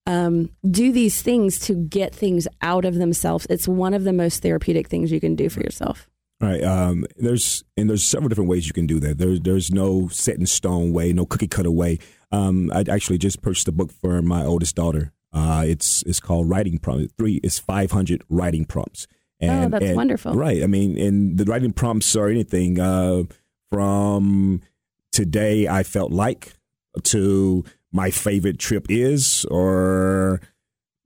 um, 0.06 0.50
do 0.68 0.92
these 0.92 1.22
things 1.22 1.58
to 1.60 1.74
get 1.74 2.14
things 2.14 2.48
out 2.60 2.84
of 2.84 2.94
themselves. 2.94 3.46
It's 3.48 3.68
one 3.68 3.94
of 3.94 4.04
the 4.04 4.12
most 4.12 4.42
therapeutic 4.42 4.88
things 4.88 5.12
you 5.12 5.20
can 5.20 5.36
do 5.36 5.48
for 5.48 5.60
yourself. 5.60 6.08
All 6.42 6.48
right. 6.48 6.62
Um, 6.64 7.06
there's 7.16 7.62
and 7.76 7.88
there's 7.88 8.04
several 8.04 8.28
different 8.28 8.50
ways 8.50 8.66
you 8.66 8.72
can 8.72 8.86
do 8.86 8.98
that. 9.00 9.18
There's 9.18 9.40
there's 9.40 9.70
no 9.70 10.08
set 10.08 10.36
in 10.36 10.46
stone 10.46 10.92
way, 10.92 11.12
no 11.12 11.24
cookie 11.24 11.46
cutter 11.46 11.70
way. 11.70 11.98
Um, 12.32 12.72
I 12.74 12.84
actually 12.90 13.18
just 13.18 13.42
purchased 13.42 13.68
a 13.68 13.72
book 13.72 13.92
for 13.92 14.20
my 14.22 14.44
oldest 14.44 14.74
daughter. 14.74 15.12
Uh, 15.32 15.64
it's 15.66 16.02
it's 16.02 16.18
called 16.18 16.48
Writing 16.48 16.78
Prompts. 16.78 17.12
Three 17.16 17.36
is 17.44 17.58
500 17.58 18.24
writing 18.28 18.64
prompts. 18.64 19.06
And, 19.40 19.66
oh, 19.66 19.68
that's 19.70 19.84
and, 19.84 19.96
wonderful. 19.96 20.34
Right. 20.34 20.62
I 20.62 20.66
mean, 20.66 20.98
and 20.98 21.36
the 21.36 21.44
writing 21.44 21.72
prompts 21.72 22.14
are 22.14 22.28
anything 22.28 22.78
uh, 22.78 23.24
from 23.70 24.62
today 25.10 25.68
I 25.68 25.82
felt 25.82 26.12
like 26.12 26.54
to 27.02 27.64
my 27.92 28.10
favorite 28.10 28.58
trip 28.58 28.86
is 28.88 29.44
or 29.50 30.40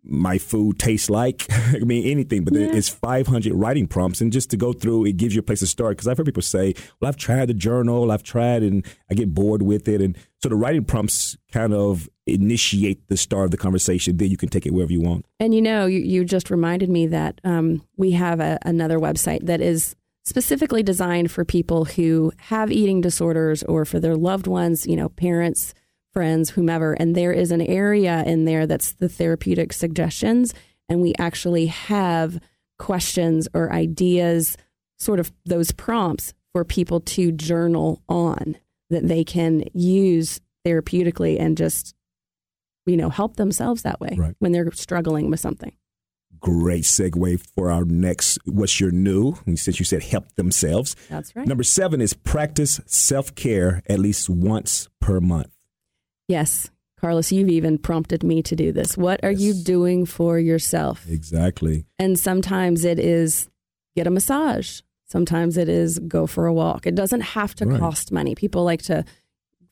my 0.08 0.38
food 0.38 0.78
tastes 0.78 1.10
like. 1.10 1.46
I 1.50 1.80
mean, 1.80 2.06
anything, 2.06 2.44
but 2.44 2.54
yeah. 2.54 2.68
it's 2.72 2.88
500 2.88 3.52
writing 3.52 3.86
prompts. 3.86 4.20
And 4.20 4.32
just 4.32 4.50
to 4.50 4.56
go 4.56 4.72
through, 4.72 5.06
it 5.06 5.16
gives 5.16 5.34
you 5.34 5.40
a 5.40 5.42
place 5.42 5.60
to 5.60 5.66
start. 5.66 5.96
Because 5.96 6.08
I've 6.08 6.16
heard 6.16 6.26
people 6.26 6.42
say, 6.42 6.74
well, 7.00 7.08
I've 7.08 7.16
tried 7.16 7.48
the 7.48 7.54
journal, 7.54 8.10
I've 8.10 8.22
tried, 8.22 8.62
and 8.62 8.86
I 9.10 9.14
get 9.14 9.34
bored 9.34 9.62
with 9.62 9.88
it. 9.88 10.00
And 10.00 10.16
so 10.42 10.48
the 10.48 10.56
writing 10.56 10.84
prompts 10.84 11.36
kind 11.52 11.74
of 11.74 12.08
initiate 12.26 13.08
the 13.08 13.16
start 13.16 13.46
of 13.46 13.50
the 13.50 13.56
conversation. 13.56 14.16
Then 14.16 14.30
you 14.30 14.36
can 14.36 14.48
take 14.48 14.66
it 14.66 14.72
wherever 14.72 14.92
you 14.92 15.00
want. 15.00 15.26
And 15.40 15.54
you 15.54 15.62
know, 15.62 15.86
you, 15.86 15.98
you 15.98 16.24
just 16.24 16.50
reminded 16.50 16.88
me 16.88 17.06
that 17.08 17.40
um, 17.44 17.82
we 17.96 18.12
have 18.12 18.40
a, 18.40 18.58
another 18.62 18.98
website 18.98 19.46
that 19.46 19.60
is 19.60 19.96
specifically 20.24 20.82
designed 20.82 21.30
for 21.30 21.44
people 21.44 21.84
who 21.84 22.32
have 22.38 22.72
eating 22.72 23.00
disorders 23.00 23.62
or 23.64 23.84
for 23.84 24.00
their 24.00 24.16
loved 24.16 24.48
ones, 24.48 24.86
you 24.86 24.96
know, 24.96 25.08
parents 25.08 25.72
friends, 26.16 26.48
whomever. 26.48 26.94
And 26.94 27.14
there 27.14 27.30
is 27.30 27.50
an 27.50 27.60
area 27.60 28.24
in 28.24 28.46
there 28.46 28.66
that's 28.66 28.94
the 28.94 29.08
therapeutic 29.08 29.74
suggestions. 29.74 30.54
And 30.88 31.02
we 31.02 31.12
actually 31.18 31.66
have 31.66 32.40
questions 32.78 33.48
or 33.52 33.70
ideas, 33.70 34.56
sort 34.98 35.20
of 35.20 35.30
those 35.44 35.72
prompts 35.72 36.32
for 36.54 36.64
people 36.64 37.00
to 37.00 37.32
journal 37.32 38.02
on 38.08 38.56
that 38.88 39.06
they 39.06 39.24
can 39.24 39.64
use 39.74 40.40
therapeutically 40.66 41.38
and 41.38 41.54
just, 41.54 41.94
you 42.86 42.96
know, 42.96 43.10
help 43.10 43.36
themselves 43.36 43.82
that 43.82 44.00
way 44.00 44.16
right. 44.16 44.34
when 44.38 44.52
they're 44.52 44.72
struggling 44.72 45.28
with 45.28 45.38
something. 45.38 45.76
Great 46.40 46.84
segue 46.84 47.46
for 47.54 47.70
our 47.70 47.84
next 47.84 48.38
What's 48.46 48.80
Your 48.80 48.90
New? 48.90 49.34
Since 49.54 49.78
you 49.78 49.84
said 49.84 50.02
help 50.02 50.34
themselves. 50.36 50.96
That's 51.10 51.36
right. 51.36 51.46
Number 51.46 51.62
seven 51.62 52.00
is 52.00 52.14
practice 52.14 52.80
self 52.86 53.34
care 53.34 53.82
at 53.86 53.98
least 53.98 54.30
once 54.30 54.88
per 54.98 55.20
month. 55.20 55.55
Yes. 56.28 56.70
Carlos, 57.00 57.30
you've 57.30 57.50
even 57.50 57.78
prompted 57.78 58.22
me 58.22 58.42
to 58.42 58.56
do 58.56 58.72
this. 58.72 58.96
What 58.96 59.22
are 59.22 59.30
yes. 59.30 59.40
you 59.40 59.54
doing 59.54 60.06
for 60.06 60.38
yourself? 60.38 61.06
Exactly. 61.08 61.84
And 61.98 62.18
sometimes 62.18 62.84
it 62.84 62.98
is 62.98 63.48
get 63.94 64.06
a 64.06 64.10
massage. 64.10 64.80
Sometimes 65.08 65.56
it 65.56 65.68
is 65.68 65.98
go 66.00 66.26
for 66.26 66.46
a 66.46 66.52
walk. 66.52 66.86
It 66.86 66.94
doesn't 66.94 67.20
have 67.20 67.54
to 67.56 67.66
right. 67.66 67.78
cost 67.78 68.12
money. 68.12 68.34
People 68.34 68.64
like 68.64 68.82
to 68.82 69.04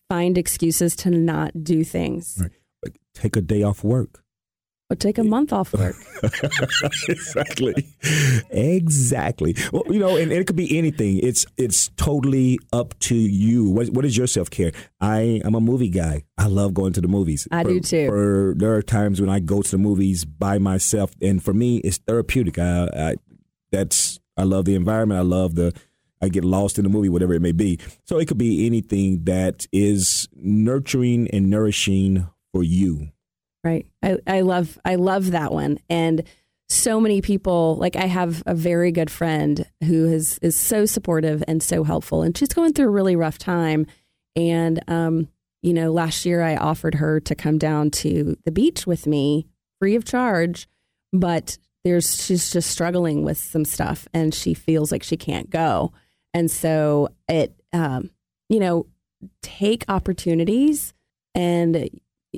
find 0.09 0.39
excuses 0.39 0.95
to 0.97 1.11
not 1.11 1.65
do 1.65 1.83
things. 1.83 2.39
Right. 2.41 2.97
take 3.15 3.37
a 3.37 3.41
day 3.41 3.63
off 3.63 3.83
work. 3.83 4.24
Or 4.91 4.97
take 4.97 5.17
a 5.17 5.25
month 5.25 5.51
off 5.51 5.73
work. 5.73 5.97
exactly. 7.09 7.73
Exactly. 8.51 9.57
Well, 9.73 9.85
you 9.89 9.99
know, 9.99 10.17
and, 10.17 10.31
and, 10.31 10.33
it 10.33 10.47
could 10.47 10.57
be 10.57 10.77
anything. 10.77 11.21
It's 11.21 11.47
it's 11.57 11.89
totally 11.97 12.59
up 12.71 12.99
to 13.01 13.15
you. 13.15 13.71
What, 13.71 13.89
what 13.89 14.05
is 14.05 14.15
your 14.15 14.27
self 14.27 14.51
care? 14.51 14.73
I 15.01 15.41
I'm 15.43 15.55
a 15.55 15.61
movie 15.61 15.89
guy. 15.89 16.25
I 16.37 16.49
love 16.49 16.75
going 16.75 16.93
to 16.93 17.01
the 17.01 17.09
movies. 17.09 17.49
I 17.51 17.63
for, 17.63 17.69
do 17.71 17.81
too. 17.81 18.09
For, 18.09 18.55
there 18.59 18.75
are 18.75 18.83
times 18.83 19.23
when 19.23 19.31
I 19.31 19.41
go 19.41 19.63
to 19.63 19.71
the 19.71 19.79
movies 19.79 20.27
by 20.27 20.59
myself, 20.59 21.13
and 21.23 21.43
for 21.43 21.55
me, 21.55 21.79
it's 21.79 21.97
therapeutic. 21.97 22.59
I, 22.59 22.89
I 22.95 23.15
that's 23.73 24.21
I 24.37 24.43
love 24.43 24.67
the 24.67 24.75
environment. 24.75 25.19
I 25.19 25.23
love 25.23 25.55
the 25.55 25.73
I 26.21 26.29
get 26.29 26.45
lost 26.45 26.79
in 26.79 26.85
the 26.85 26.91
movie, 26.91 27.09
whatever 27.09 27.35
it 27.35 27.43
may 27.43 27.53
be. 27.53 27.79
So 28.05 28.19
it 28.19 28.29
could 28.29 28.39
be 28.39 28.67
anything 28.67 29.25
that 29.25 29.67
is 29.73 30.29
nurturing 30.35 31.29
and 31.31 31.51
nourishing 31.51 32.29
for 32.53 32.63
you. 32.63 33.09
Right. 33.65 33.87
I, 34.03 34.19
I 34.27 34.41
love 34.43 34.79
I 34.85 34.97
love 34.97 35.31
that 35.31 35.51
one. 35.51 35.79
And 35.89 36.23
so 36.69 37.01
many 37.01 37.23
people 37.23 37.77
like 37.77 37.97
I 37.97 38.07
have 38.07 38.43
a 38.47 38.55
very 38.55 38.93
good 38.93 39.11
friend 39.11 39.67
who 39.83 40.13
is 40.13 40.39
is 40.43 40.57
so 40.57 40.85
supportive 40.85 41.43
and 41.49 41.63
so 41.63 41.83
helpful 41.83 42.23
and 42.23 42.37
she's 42.37 42.53
going 42.53 42.75
through 42.75 42.89
a 42.89 42.91
really 42.91 43.17
rough 43.17 43.39
time. 43.39 43.87
And 44.37 44.83
um, 44.87 45.29
you 45.63 45.73
know, 45.73 45.93
last 45.93 46.27
year 46.27 46.43
I 46.43 46.57
offered 46.57 46.97
her 46.97 47.21
to 47.21 47.35
come 47.35 47.57
down 47.57 47.91
to 47.93 48.37
the 48.45 48.53
beach 48.53 48.87
with 48.87 49.07
me 49.07 49.47
free 49.81 49.95
of 49.95 50.05
charge, 50.05 50.69
but 51.13 51.57
there's 51.85 52.23
she's 52.23 52.51
just 52.51 52.71
struggling 52.71 53.25
with 53.25 53.39
some 53.39 53.65
stuff 53.65 54.07
and 54.13 54.35
she 54.35 54.53
feels 54.53 54.93
like 54.93 55.03
she 55.03 55.17
can't 55.17 55.49
go. 55.49 55.93
And 56.35 56.51
so 56.51 57.09
it 57.29 57.55
um, 57.73 58.11
you 58.51 58.61
know, 58.61 58.87
take 59.43 59.85
opportunities 59.89 60.93
and 61.35 61.89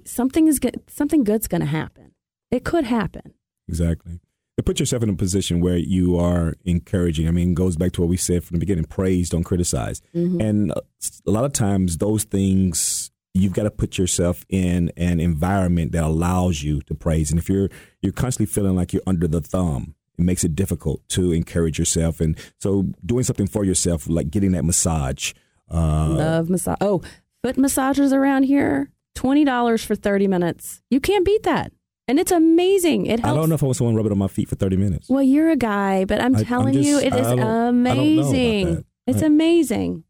something 0.05 0.47
is 0.47 0.59
good, 0.59 0.83
something 0.89 1.25
good's 1.25 1.49
going 1.49 1.61
to 1.61 1.67
happen. 1.67 2.13
It 2.51 2.65
could 2.65 2.85
happen. 2.85 3.35
Exactly. 3.69 4.21
To 4.57 4.63
put 4.63 4.81
yourself 4.81 5.03
in 5.03 5.11
a 5.11 5.15
position 5.15 5.61
where 5.61 5.77
you 5.77 6.19
are 6.19 6.55
encouraging. 6.65 7.29
I 7.29 7.31
mean, 7.31 7.53
goes 7.53 7.77
back 7.77 7.93
to 7.93 8.01
what 8.01 8.09
we 8.09 8.17
said 8.17 8.43
from 8.43 8.57
the 8.57 8.61
beginning: 8.61 8.85
praise, 8.85 9.29
don't 9.29 9.45
criticize. 9.45 10.01
Mm-hmm. 10.15 10.41
And 10.41 10.73
uh, 10.73 10.81
a 11.27 11.31
lot 11.31 11.45
of 11.45 11.53
times, 11.53 11.99
those 11.99 12.25
things 12.25 13.11
you've 13.35 13.53
got 13.53 13.65
to 13.65 13.71
put 13.71 13.99
yourself 13.99 14.47
in 14.49 14.91
an 14.97 15.21
environment 15.21 15.93
that 15.93 16.03
allows 16.03 16.63
you 16.63 16.81
to 16.83 16.95
praise. 16.95 17.31
And 17.31 17.39
if 17.39 17.51
you're 17.51 17.69
you're 18.01 18.13
constantly 18.13 18.51
feeling 18.51 18.77
like 18.77 18.95
you're 18.95 19.03
under 19.07 19.29
the 19.29 19.43
thumb, 19.43 19.95
it 20.19 20.23
makes 20.23 20.43
it 20.43 20.55
difficult 20.55 21.07
to 21.11 21.33
encourage 21.33 21.79
yourself. 21.79 22.21
And 22.21 22.39
so, 22.59 22.87
doing 23.05 23.25
something 23.25 23.47
for 23.47 23.65
yourself, 23.65 24.09
like 24.09 24.31
getting 24.31 24.53
that 24.53 24.65
massage. 24.65 25.35
Uh, 25.71 26.09
Love 26.09 26.49
massage. 26.49 26.79
Oh, 26.81 27.03
foot 27.43 27.57
massagers 27.57 28.13
around 28.13 28.45
here 28.45 28.91
$20 29.17 29.85
for 29.85 29.95
30 29.95 30.29
minutes. 30.29 30.83
You 30.91 31.01
can't 31.01 31.25
beat 31.25 31.43
that. 31.43 31.73
And 32.09 32.21
it's 32.21 32.31
amazing. 32.31 33.07
It 33.07 33.21
helps. 33.21 33.37
I 33.37 33.41
don't 33.41 33.49
know 33.49 33.57
if 33.57 33.63
I 33.63 33.67
want 33.67 33.77
someone 33.77 33.97
rubbing 33.97 34.13
on 34.13 34.19
my 34.19 34.29
feet 34.29 34.49
for 34.49 34.55
30 34.55 34.77
minutes. 34.77 35.09
Well, 35.09 35.23
you're 35.23 35.51
a 35.51 35.57
guy, 35.57 36.05
but 36.05 36.21
I'm 36.21 36.37
I, 36.37 36.45
telling 36.45 36.77
I'm 36.77 36.83
just, 36.83 36.87
you, 36.87 36.99
it 36.99 37.13
is 37.13 37.27
amazing. 37.27 38.85
It's 39.09 39.23
I, 39.23 39.27
amazing. 39.27 40.05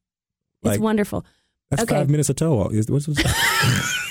Like, 0.63 0.75
it's 0.75 0.83
wonderful. 0.83 1.25
That's 1.71 1.83
okay. 1.85 1.95
five 1.95 2.11
minutes 2.11 2.29
of 2.29 2.37
toe 2.37 2.55
walk. 2.55 2.73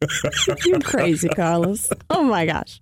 You're 0.64 0.80
crazy, 0.80 1.28
Carlos. 1.28 1.90
Oh 2.08 2.24
my 2.24 2.46
gosh. 2.46 2.80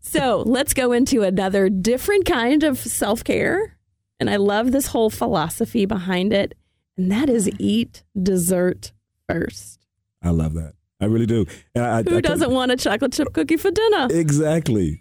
So 0.00 0.42
let's 0.46 0.74
go 0.74 0.92
into 0.92 1.22
another 1.22 1.68
different 1.68 2.26
kind 2.26 2.62
of 2.62 2.78
self 2.78 3.24
care. 3.24 3.76
And 4.18 4.28
I 4.28 4.36
love 4.36 4.72
this 4.72 4.88
whole 4.88 5.10
philosophy 5.10 5.86
behind 5.86 6.32
it. 6.32 6.54
And 6.96 7.10
that 7.10 7.30
is 7.30 7.50
eat 7.58 8.02
dessert 8.20 8.92
first. 9.28 9.86
I 10.22 10.30
love 10.30 10.54
that. 10.54 10.74
I 11.00 11.06
really 11.06 11.26
do. 11.26 11.46
I, 11.74 12.02
Who 12.02 12.18
I 12.18 12.20
doesn't 12.20 12.50
want 12.50 12.72
a 12.72 12.76
chocolate 12.76 13.12
chip 13.12 13.32
cookie 13.32 13.56
for 13.56 13.70
dinner? 13.70 14.08
Exactly. 14.10 15.00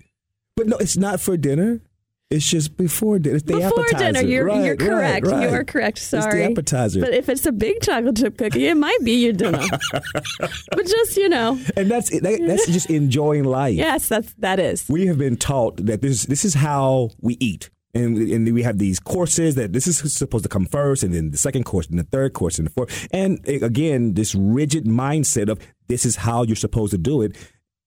But 0.56 0.68
no, 0.68 0.78
it's 0.78 0.98
not 0.98 1.20
for 1.20 1.38
dinner. 1.38 1.82
It's 2.30 2.48
just 2.48 2.78
before 2.78 3.18
dinner. 3.18 3.38
It's 3.38 3.46
the 3.46 3.54
before 3.54 3.86
appetizer. 3.86 4.12
dinner, 4.14 4.22
you're, 4.22 4.46
right, 4.46 4.64
you're 4.64 4.76
correct. 4.76 5.26
Right, 5.26 5.34
right. 5.34 5.50
You 5.50 5.56
are 5.56 5.64
correct. 5.64 5.98
Sorry. 5.98 6.26
It's 6.26 6.36
the 6.36 6.52
appetizer. 6.52 7.00
But 7.00 7.14
if 7.16 7.28
it's 7.28 7.44
a 7.48 7.52
big 7.52 7.82
chocolate 7.82 8.18
chip 8.18 8.38
cookie, 8.38 8.68
it 8.68 8.78
might 8.78 9.00
be 9.04 9.14
your 9.14 9.34
dinner. 9.34 9.64
but 10.40 10.86
just 10.86 11.18
you 11.18 11.28
know. 11.28 11.60
And 11.76 11.90
that's 11.90 12.12
that, 12.12 12.40
that's 12.46 12.68
just 12.68 12.90
enjoying 12.92 13.46
life. 13.46 13.76
Yes, 13.76 14.08
that's 14.08 14.32
that 14.36 14.60
is. 14.60 14.88
We 14.88 15.08
have 15.08 15.18
been 15.18 15.38
taught 15.38 15.78
that 15.86 16.04
this 16.04 16.26
this 16.26 16.46
is 16.46 16.54
how 16.54 17.10
we 17.20 17.36
eat 17.40 17.72
and 17.94 18.18
and 18.18 18.54
we 18.54 18.64
have 18.64 18.78
these 18.78 19.00
courses 19.00 19.56
that 19.56 19.74
this 19.74 19.88
is 19.88 20.14
supposed 20.14 20.44
to 20.44 20.50
come 20.50 20.66
first, 20.66 21.04
and 21.04 21.14
then 21.14 21.32
the 21.32 21.38
second 21.38 21.64
course, 21.64 21.88
and 21.88 21.98
the 21.98 22.04
third 22.04 22.34
course, 22.34 22.58
and 22.58 22.68
the 22.68 22.72
fourth. 22.72 23.08
And 23.12 23.40
again, 23.48 24.14
this 24.14 24.36
rigid 24.36 24.86
mindset 24.86 25.50
of 25.50 25.60
this 25.88 26.06
is 26.06 26.18
how 26.18 26.44
you're 26.44 26.56
supposed 26.56 26.92
to 26.92 26.98
do 26.98 27.22
it. 27.22 27.36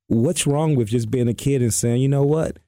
What's 0.09 0.47
wrong 0.47 0.75
with 0.75 0.89
just 0.89 1.11
being 1.11 1.29
a 1.29 1.35
kid 1.35 1.63
and 1.63 1.73
saying, 1.73 2.03
you 2.03 2.09
know 2.09 2.25
what, 2.25 2.59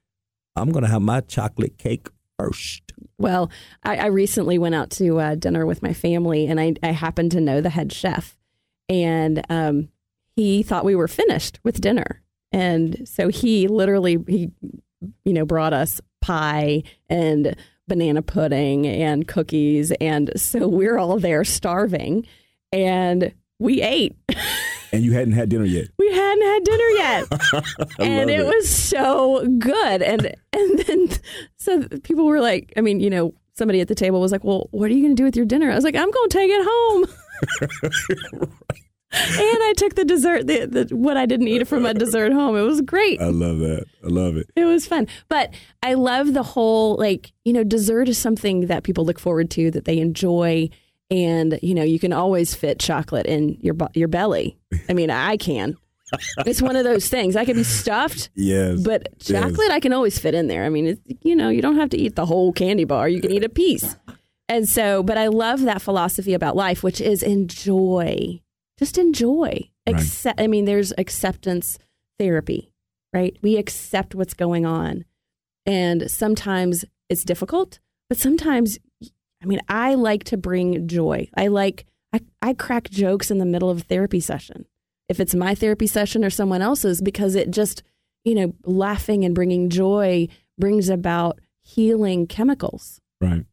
I'm 0.55 0.71
going 0.71 0.83
to 0.83 0.89
have 0.89 1.01
my 1.01 1.21
chocolate 1.21 1.77
cake 1.77 2.07
first? 2.39 2.93
Well, 3.17 3.51
I, 3.83 3.97
I 3.97 4.05
recently 4.07 4.57
went 4.57 4.75
out 4.75 4.89
to 4.91 5.19
uh, 5.19 5.35
dinner 5.35 5.65
with 5.65 5.83
my 5.83 5.93
family, 5.93 6.47
and 6.47 6.59
I, 6.59 6.75
I 6.81 6.91
happened 6.91 7.31
to 7.33 7.41
know 7.41 7.61
the 7.61 7.69
head 7.69 7.91
chef, 7.91 8.37
and 8.89 9.45
um, 9.49 9.89
he 10.35 10.63
thought 10.63 10.85
we 10.85 10.95
were 10.95 11.07
finished 11.07 11.59
with 11.63 11.81
dinner 11.81 12.21
And 12.51 13.07
so 13.07 13.27
he 13.27 13.67
literally 13.67 14.17
he 14.27 14.51
you 15.23 15.33
know 15.33 15.45
brought 15.45 15.73
us 15.73 15.99
pie 16.25 16.81
and 17.07 17.55
banana 17.87 18.23
pudding 18.23 18.87
and 18.87 19.27
cookies 19.27 19.91
and 20.01 20.31
so 20.35 20.67
we're 20.67 20.97
all 20.97 21.19
there 21.19 21.43
starving 21.43 22.25
and 22.71 23.31
we 23.59 23.83
ate. 23.83 24.15
and 24.91 25.03
you 25.03 25.13
hadn't 25.13 25.33
had 25.33 25.49
dinner 25.49 25.65
yet. 25.65 25.87
We 25.99 26.11
hadn't 26.11 26.43
had 26.43 26.63
dinner 26.63 26.89
yet. 26.95 27.27
and 27.99 28.29
it, 28.31 28.39
it. 28.39 28.45
was 28.47 28.67
so 28.67 29.45
good. 29.59 30.01
And 30.01 30.35
and 30.51 30.79
then 30.79 31.09
so 31.57 31.87
people 31.99 32.25
were 32.25 32.41
like, 32.41 32.73
I 32.75 32.81
mean, 32.81 32.99
you 32.99 33.11
know, 33.11 33.35
somebody 33.53 33.81
at 33.81 33.87
the 33.87 33.93
table 33.93 34.19
was 34.19 34.31
like, 34.31 34.43
"Well, 34.43 34.67
what 34.71 34.89
are 34.89 34.93
you 34.95 35.03
going 35.03 35.15
to 35.15 35.19
do 35.19 35.25
with 35.25 35.35
your 35.35 35.45
dinner?" 35.45 35.71
I 35.71 35.75
was 35.75 35.83
like, 35.83 35.95
"I'm 35.95 36.09
going 36.09 36.29
to 36.29 36.37
take 36.37 36.49
it 36.51 36.65
home." 36.67 37.05
and 38.41 38.51
I 39.17 39.73
took 39.77 39.95
the 39.95 40.05
dessert, 40.05 40.47
the, 40.47 40.65
the, 40.65 40.95
what 40.95 41.17
I 41.17 41.25
didn't 41.25 41.47
eat 41.47 41.67
from 41.67 41.83
my 41.83 41.93
dessert 41.93 42.31
home. 42.33 42.55
It 42.55 42.61
was 42.61 42.81
great. 42.81 43.21
I 43.21 43.27
love 43.29 43.59
that. 43.59 43.85
I 44.03 44.07
love 44.07 44.37
it. 44.37 44.47
It 44.55 44.65
was 44.65 44.85
fun. 44.85 45.07
But 45.29 45.53
I 45.83 45.93
love 45.93 46.33
the 46.33 46.43
whole, 46.43 46.95
like, 46.97 47.31
you 47.43 47.53
know, 47.53 47.63
dessert 47.63 48.09
is 48.09 48.17
something 48.17 48.67
that 48.67 48.83
people 48.83 49.05
look 49.05 49.19
forward 49.19 49.49
to, 49.51 49.71
that 49.71 49.85
they 49.85 49.99
enjoy. 49.99 50.69
And, 51.11 51.59
you 51.61 51.73
know, 51.75 51.83
you 51.83 51.99
can 51.99 52.13
always 52.13 52.53
fit 52.55 52.79
chocolate 52.79 53.25
in 53.25 53.57
your, 53.61 53.75
your 53.93 54.07
belly. 54.07 54.57
I 54.89 54.93
mean, 54.93 55.09
I 55.09 55.37
can. 55.37 55.77
it's 56.45 56.61
one 56.61 56.75
of 56.75 56.83
those 56.83 57.07
things. 57.07 57.35
I 57.35 57.45
can 57.45 57.55
be 57.55 57.63
stuffed, 57.63 58.29
Yes. 58.35 58.81
but 58.81 59.07
Yes. 59.25 59.41
chocolate 59.41 59.71
I 59.71 59.79
can 59.79 59.91
always 59.93 60.19
fit 60.19 60.35
in 60.35 60.47
there. 60.47 60.63
I 60.63 60.69
mean, 60.69 60.87
it's, 60.87 61.01
you 61.21 61.35
know, 61.35 61.49
you 61.49 61.61
don't 61.61 61.77
have 61.77 61.89
to 61.91 61.97
eat 61.97 62.15
the 62.15 62.25
whole 62.25 62.53
candy 62.53 62.83
bar. 62.85 63.09
You 63.09 63.21
can 63.21 63.31
eat 63.31 63.43
a 63.43 63.49
piece. 63.49 63.95
And 64.47 64.69
so, 64.69 65.01
but 65.01 65.17
I 65.17 65.27
love 65.27 65.61
that 65.61 65.81
philosophy 65.81 66.33
about 66.35 66.55
life, 66.55 66.83
which 66.83 67.01
is 67.01 67.23
enjoy. 67.23 68.41
Just 68.77 68.97
enjoy. 68.97 69.69
Right. 69.87 69.95
Accept. 69.95 70.39
I 70.39 70.47
mean, 70.47 70.65
there's 70.65 70.93
acceptance 70.97 71.79
therapy, 72.19 72.71
right? 73.13 73.37
We 73.41 73.57
accept 73.57 74.15
what's 74.15 74.33
going 74.33 74.65
on, 74.65 75.05
and 75.65 76.09
sometimes 76.09 76.85
it's 77.09 77.23
difficult, 77.23 77.79
but 78.09 78.17
sometimes, 78.17 78.79
I 79.41 79.45
mean, 79.45 79.61
I 79.69 79.95
like 79.95 80.23
to 80.25 80.37
bring 80.37 80.87
joy. 80.87 81.29
I 81.37 81.47
like 81.47 81.85
I, 82.13 82.21
I 82.41 82.53
crack 82.53 82.89
jokes 82.89 83.29
in 83.31 83.37
the 83.37 83.45
middle 83.45 83.69
of 83.69 83.77
a 83.79 83.83
therapy 83.83 84.19
session, 84.19 84.65
if 85.07 85.19
it's 85.19 85.35
my 85.35 85.55
therapy 85.55 85.87
session 85.87 86.25
or 86.25 86.29
someone 86.29 86.61
else's, 86.61 87.01
because 87.01 87.35
it 87.35 87.51
just 87.51 87.83
you 88.25 88.33
know, 88.33 88.53
laughing 88.65 89.23
and 89.23 89.35
bringing 89.35 89.69
joy 89.69 90.27
brings 90.57 90.89
about 90.89 91.39
healing 91.61 92.27
chemicals 92.27 93.01
right. 93.21 93.45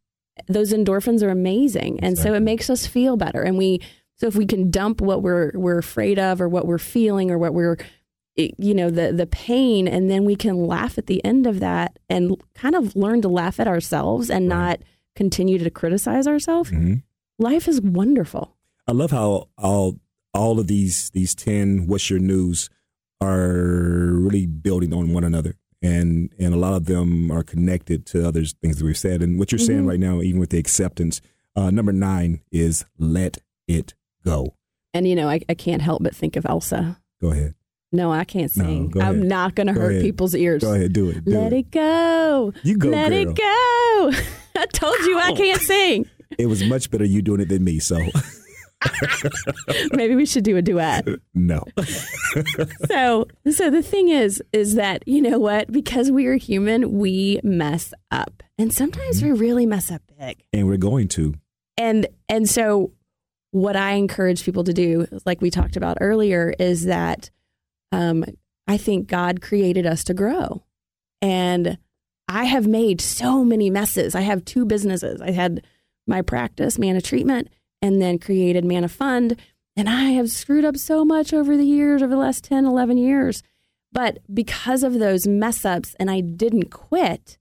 those 0.47 0.73
endorphins 0.73 1.23
are 1.23 1.31
amazing 1.31 1.99
and 2.00 2.19
so 2.19 2.35
it 2.35 2.41
makes 2.41 2.69
us 2.69 2.87
feel 2.87 3.17
better 3.17 3.41
and 3.41 3.57
we 3.57 3.81
so 4.16 4.26
if 4.26 4.37
we 4.37 4.47
can 4.47 4.71
dump 4.71 5.00
what 5.00 5.23
we're 5.23 5.50
we're 5.54 5.78
afraid 5.78 6.19
of 6.19 6.40
or 6.40 6.49
what 6.49 6.66
we're 6.66 6.78
feeling 6.78 7.31
or 7.31 7.38
what 7.38 7.54
we're 7.54 7.76
you 8.37 8.73
know 8.75 8.88
the 8.90 9.12
the 9.12 9.26
pain 9.26 9.87
and 9.87 10.11
then 10.11 10.25
we 10.25 10.35
can 10.37 10.66
laugh 10.66 10.97
at 10.97 11.07
the 11.07 11.23
end 11.25 11.47
of 11.47 11.61
that 11.61 11.99
and 12.09 12.40
kind 12.54 12.75
of 12.75 12.97
learn 12.97 13.21
to 13.21 13.28
laugh 13.28 13.61
at 13.61 13.69
ourselves 13.69 14.31
and 14.31 14.49
not 14.49 14.81
continue 15.16 15.59
to 15.59 15.71
criticize 15.71 16.26
ourselves 16.26 16.71
hmm 16.71 16.95
life 17.38 17.66
is 17.69 17.81
wonderful 17.81 18.57
I 18.87 18.92
love 18.92 19.11
how 19.11 19.49
all 19.59 19.99
all 20.33 20.59
of 20.61 20.66
these 20.66 21.11
these 21.11 21.35
ten 21.35 21.87
what's 21.87 22.09
your 22.09 22.19
news 22.21 22.71
are 23.21 24.12
really 24.12 24.47
building 24.47 24.92
on 24.92 25.12
one 25.12 25.25
another. 25.25 25.54
And 25.81 26.33
and 26.38 26.54
a 26.54 26.57
lot 26.57 26.75
of 26.75 26.87
them 26.87 27.31
are 27.31 27.42
connected 27.42 28.07
to 28.07 28.26
other 28.26 28.45
things 28.45 28.78
that 28.78 28.85
we've 28.85 28.99
said. 28.99 29.23
And 29.23 29.38
what 29.38 29.50
you're 29.52 29.59
saying 29.59 29.85
Mhm. 29.85 29.88
right 29.88 30.00
now, 30.00 30.21
even 30.23 30.40
with 30.40 30.50
the 30.50 30.59
acceptance, 30.59 31.21
uh, 31.57 31.71
number 31.71 31.92
nine 31.92 32.40
is 32.50 32.85
let 32.99 33.38
it 33.66 33.95
go. 34.25 34.54
and 34.95 35.06
you 35.06 35.15
know 35.15 35.28
I, 35.28 35.41
I 35.49 35.54
can't 35.54 35.82
help 35.82 36.02
but 36.02 36.15
think 36.15 36.37
of 36.37 36.45
elsa 36.47 36.99
Go 37.21 37.30
ahead. 37.32 37.54
no 37.93 38.11
i 38.13 38.25
can't 38.25 38.50
sing 38.50 38.93
ahead. 38.97 39.08
i'm 39.08 39.28
not 39.28 39.54
going 39.54 39.67
to 39.69 39.73
hurt 39.73 39.93
ahead. 39.93 40.02
people's 40.02 40.35
ears 40.35 40.63
Go 40.63 40.75
ahead, 40.75 40.93
do 40.93 41.08
it. 41.11 41.25
Do 41.25 41.32
let 41.32 41.52
it 41.52 41.71
go 41.71 42.52
You 42.63 42.76
go, 42.76 42.89
let 42.89 43.11
girl. 43.11 43.19
it 43.19 43.37
go 43.37 44.13
i 44.61 44.67
told 44.73 44.99
you 45.00 45.19
i 45.19 45.32
can't 45.32 45.61
sing 45.61 46.06
It 46.39 46.47
was 46.47 46.65
much 46.65 46.91
better 46.91 47.04
you 47.04 47.21
doing 47.23 47.41
it 47.41 47.49
than 47.49 47.63
me. 47.63 47.78
So 47.78 47.99
maybe 49.93 50.15
we 50.17 50.26
should 50.26 50.43
do 50.45 50.56
a 50.56 50.63
duet 50.63 51.06
no. 51.35 51.63
so 52.89 53.26
so 53.50 53.71
the 53.71 53.82
thing 53.82 54.08
is 54.08 54.43
is 54.52 54.75
that 54.75 55.06
you 55.06 55.23
know 55.23 55.39
what 55.39 55.71
because 55.71 56.11
we 56.11 56.26
are 56.26 56.35
human 56.37 56.93
we 56.99 57.39
mess 57.45 57.93
up 58.11 58.43
and 58.58 58.73
sometimes 58.73 59.23
mm-hmm. 59.23 59.32
we 59.35 59.39
really 59.39 59.67
mess 59.67 59.91
up 59.91 60.02
big 60.19 60.43
And 60.52 60.67
we're 60.67 60.78
going 60.78 61.08
to. 61.08 61.35
and 61.76 62.06
and 62.28 62.49
so 62.49 62.93
what 63.52 63.76
i 63.76 63.93
encourage 63.93 64.45
people 64.45 64.65
to 64.65 64.73
do 64.73 65.06
like 65.25 65.41
we 65.41 65.50
talked 65.50 65.76
about 65.76 65.99
earlier 66.00 66.52
is 66.58 66.86
that 66.86 67.30
um, 67.93 68.25
i 68.67 68.76
think 68.76 69.06
god 69.06 69.41
created 69.41 69.86
us 69.86 70.02
to 70.02 70.15
grow. 70.15 70.65
And 71.21 71.78
i 72.28 72.45
have 72.45 72.67
made 72.67 73.00
so 73.00 73.45
many 73.45 73.71
messes. 73.71 74.15
I 74.15 74.23
have 74.23 74.45
two 74.45 74.65
businesses. 74.65 75.21
I 75.21 75.30
had 75.30 75.65
my 76.06 76.23
practice 76.23 76.78
mana 76.78 77.00
treatment 77.00 77.49
and 77.80 78.02
then 78.02 78.19
created 78.19 78.65
mana 78.65 78.88
fund. 78.88 79.38
And 79.76 79.88
i 79.88 80.10
have 80.10 80.30
screwed 80.30 80.65
up 80.65 80.76
so 80.76 81.04
much 81.04 81.32
over 81.32 81.56
the 81.56 81.67
years 81.67 82.02
over 82.02 82.10
the 82.10 82.21
last 82.21 82.45
10 82.45 82.65
11 82.65 82.97
years. 82.97 83.43
But 83.93 84.19
because 84.32 84.82
of 84.82 84.99
those 84.99 85.26
mess 85.26 85.67
ups 85.67 85.95
and 86.00 86.10
i 86.10 86.21
didn't 86.21 86.71
quit 86.71 87.36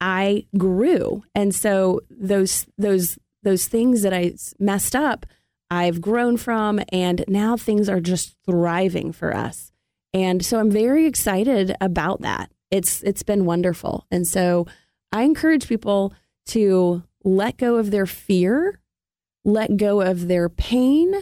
i 0.00 0.44
grew. 0.58 1.22
And 1.36 1.54
so 1.54 2.00
those 2.10 2.66
those 2.76 3.16
those 3.44 3.68
things 3.68 4.02
that 4.02 4.12
i 4.12 4.34
messed 4.58 4.96
up 4.96 5.24
i've 5.72 6.00
grown 6.00 6.36
from 6.36 6.80
and 6.90 7.24
now 7.26 7.56
things 7.56 7.88
are 7.88 8.00
just 8.00 8.36
thriving 8.44 9.12
for 9.12 9.34
us 9.34 9.72
and 10.12 10.44
so 10.44 10.58
i'm 10.58 10.70
very 10.70 11.06
excited 11.06 11.74
about 11.80 12.20
that 12.20 12.50
it's 12.70 13.02
it's 13.02 13.22
been 13.22 13.44
wonderful 13.44 14.06
and 14.10 14.26
so 14.26 14.66
i 15.12 15.22
encourage 15.22 15.68
people 15.68 16.12
to 16.46 17.02
let 17.24 17.56
go 17.56 17.76
of 17.76 17.90
their 17.90 18.06
fear 18.06 18.80
let 19.44 19.76
go 19.76 20.00
of 20.00 20.28
their 20.28 20.48
pain 20.48 21.14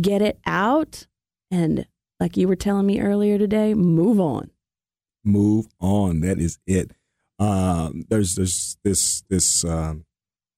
get 0.00 0.22
it 0.22 0.38
out 0.46 1.06
and 1.50 1.86
like 2.20 2.36
you 2.36 2.46
were 2.46 2.56
telling 2.56 2.86
me 2.86 3.00
earlier 3.00 3.38
today 3.38 3.74
move 3.74 4.20
on 4.20 4.50
move 5.28 5.66
on. 5.80 6.20
That 6.20 6.40
is 6.40 6.58
it. 6.66 6.92
Um, 7.38 8.04
there's 8.08 8.34
there's 8.34 8.76
this 8.82 9.22
this 9.28 9.64
um, 9.64 10.04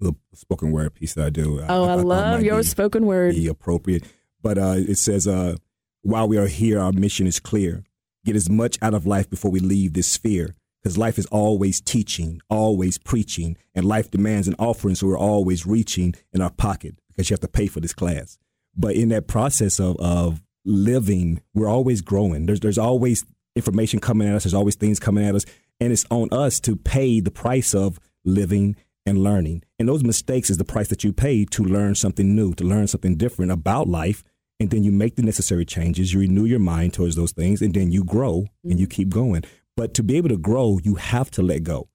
little 0.01 0.19
spoken 0.35 0.73
word 0.73 0.95
piece 0.95 1.15
that 1.15 1.27
I 1.27 1.31
do. 1.31 1.61
oh 1.61 1.85
i, 1.85 1.97
thought 1.97 2.05
love 2.05 2.43
your 2.43 2.63
spoken 2.63 3.07
word 3.07 3.35
be 3.35 3.47
appropriate. 3.47 4.05
But 4.43 4.59
uh, 4.59 4.75
it 4.77 4.97
says, 4.97 5.27
uh, 5.29 5.57
while 6.03 6.27
we 6.27 6.39
are 6.39 6.47
here, 6.47 6.81
our 6.81 6.93
mission 6.93 7.27
is 7.27 7.41
clear. 7.41 7.85
Get 8.25 8.37
as 8.37 8.49
much 8.49 8.79
out 8.83 8.95
of 8.95 9.07
life 9.07 9.29
before 9.29 9.51
we 9.51 9.61
leave 9.61 9.93
this 9.93 10.09
sphere. 10.09 10.55
Because 10.83 10.97
life 10.97 11.19
is 11.19 11.27
always 11.27 11.79
teaching, 11.79 12.41
always 12.49 12.97
preaching, 12.97 13.59
and 13.75 13.85
life 13.85 14.11
demands 14.11 14.49
an 14.49 14.55
offering, 14.59 14.95
so 14.95 15.09
we're 15.09 15.19
always 15.19 15.67
reaching 15.67 16.15
in 16.33 16.41
our 16.41 16.49
pocket 16.51 16.95
because 17.09 17.29
you 17.29 17.35
have 17.35 17.41
to 17.41 17.49
pay 17.49 17.67
for 17.67 17.81
this 17.81 17.93
class. 17.93 18.39
But 18.75 18.95
in 18.95 19.11
that 19.11 19.27
process 19.27 19.79
of, 19.79 19.99
of 19.99 20.41
living, 20.65 21.43
we're 21.53 21.69
always 21.69 22.01
growing. 22.01 22.47
There's 22.47 22.61
there's 22.61 22.79
always 22.79 23.27
information 23.55 24.01
coming 24.01 24.27
at 24.27 24.35
us. 24.35 24.45
There's 24.45 24.55
always 24.55 24.77
things 24.77 24.99
coming 24.99 25.23
at 25.23 25.35
us, 25.35 25.45
and 25.81 25.93
it's 25.93 26.07
on 26.11 26.29
us 26.33 26.61
to 26.61 26.77
pay 26.77 27.21
the 27.21 27.31
price 27.31 27.75
of 27.75 28.01
living 28.25 28.75
and 29.11 29.23
learning. 29.23 29.63
And 29.79 29.87
those 29.87 30.03
mistakes 30.03 30.49
is 30.49 30.57
the 30.57 30.65
price 30.65 30.89
that 30.89 31.05
you 31.05 31.13
pay 31.13 31.45
to 31.45 31.63
learn 31.63 31.95
something 31.95 32.35
new, 32.35 32.55
to 32.55 32.65
learn 32.65 32.87
something 32.87 33.17
different 33.17 33.53
about 33.53 33.89
life. 33.89 34.25
And 34.59 34.71
then 34.71 34.85
you 34.85 34.93
make 34.93 35.17
the 35.17 35.23
necessary 35.23 35.65
changes. 35.65 36.15
You 36.15 36.21
renew 36.21 36.45
your 36.45 36.59
mind 36.59 36.95
towards 36.95 37.17
those 37.17 37.33
things, 37.33 37.61
and 37.61 37.75
then 37.75 37.91
you 37.91 38.05
grow 38.05 38.47
and 38.65 38.79
you 38.79 38.87
mm-hmm. 38.87 38.95
keep 38.95 39.09
going. 39.09 39.43
But 39.77 39.95
to 39.95 40.03
be 40.03 40.17
able 40.17 40.29
to 40.31 40.37
grow, 40.39 40.79
you 40.83 40.95
have 40.95 41.31
to 41.33 41.43
let 41.43 41.63
go. 41.63 41.89